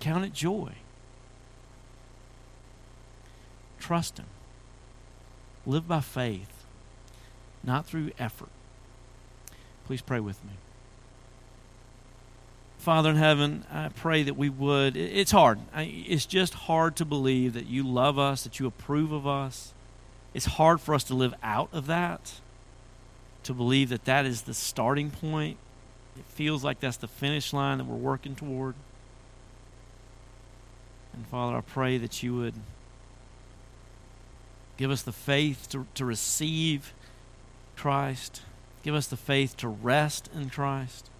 Count 0.00 0.24
it 0.24 0.32
joy. 0.32 0.72
Trust 3.78 4.18
Him. 4.18 4.26
Live 5.68 5.86
by 5.86 6.00
faith, 6.00 6.64
not 7.62 7.84
through 7.84 8.10
effort. 8.18 8.48
Please 9.84 10.00
pray 10.00 10.18
with 10.18 10.42
me. 10.42 10.52
Father 12.78 13.10
in 13.10 13.16
heaven, 13.16 13.66
I 13.70 13.90
pray 13.90 14.22
that 14.22 14.34
we 14.34 14.48
would. 14.48 14.96
It's 14.96 15.30
hard. 15.30 15.58
It's 15.76 16.24
just 16.24 16.54
hard 16.54 16.96
to 16.96 17.04
believe 17.04 17.52
that 17.52 17.66
you 17.66 17.82
love 17.82 18.18
us, 18.18 18.44
that 18.44 18.58
you 18.58 18.66
approve 18.66 19.12
of 19.12 19.26
us. 19.26 19.74
It's 20.32 20.46
hard 20.46 20.80
for 20.80 20.94
us 20.94 21.04
to 21.04 21.14
live 21.14 21.34
out 21.42 21.68
of 21.74 21.86
that, 21.86 22.40
to 23.42 23.52
believe 23.52 23.90
that 23.90 24.06
that 24.06 24.24
is 24.24 24.42
the 24.42 24.54
starting 24.54 25.10
point. 25.10 25.58
It 26.16 26.24
feels 26.24 26.64
like 26.64 26.80
that's 26.80 26.96
the 26.96 27.08
finish 27.08 27.52
line 27.52 27.76
that 27.76 27.84
we're 27.84 27.96
working 27.96 28.34
toward. 28.34 28.74
And 31.12 31.26
Father, 31.26 31.58
I 31.58 31.60
pray 31.60 31.98
that 31.98 32.22
you 32.22 32.36
would 32.36 32.54
give 34.78 34.90
us 34.90 35.02
the 35.02 35.12
faith 35.12 35.68
to, 35.70 35.86
to 35.94 36.06
receive 36.06 36.94
Christ, 37.76 38.40
give 38.82 38.94
us 38.94 39.06
the 39.06 39.16
faith 39.16 39.56
to 39.58 39.68
rest 39.68 40.30
in 40.34 40.48
Christ. 40.48 41.10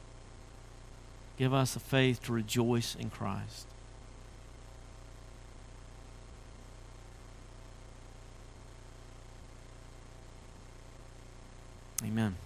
Give 1.38 1.54
us 1.54 1.74
the 1.74 1.80
faith 1.80 2.24
to 2.24 2.32
rejoice 2.32 2.96
in 2.96 3.10
Christ. 3.10 3.68
Amen. 12.02 12.36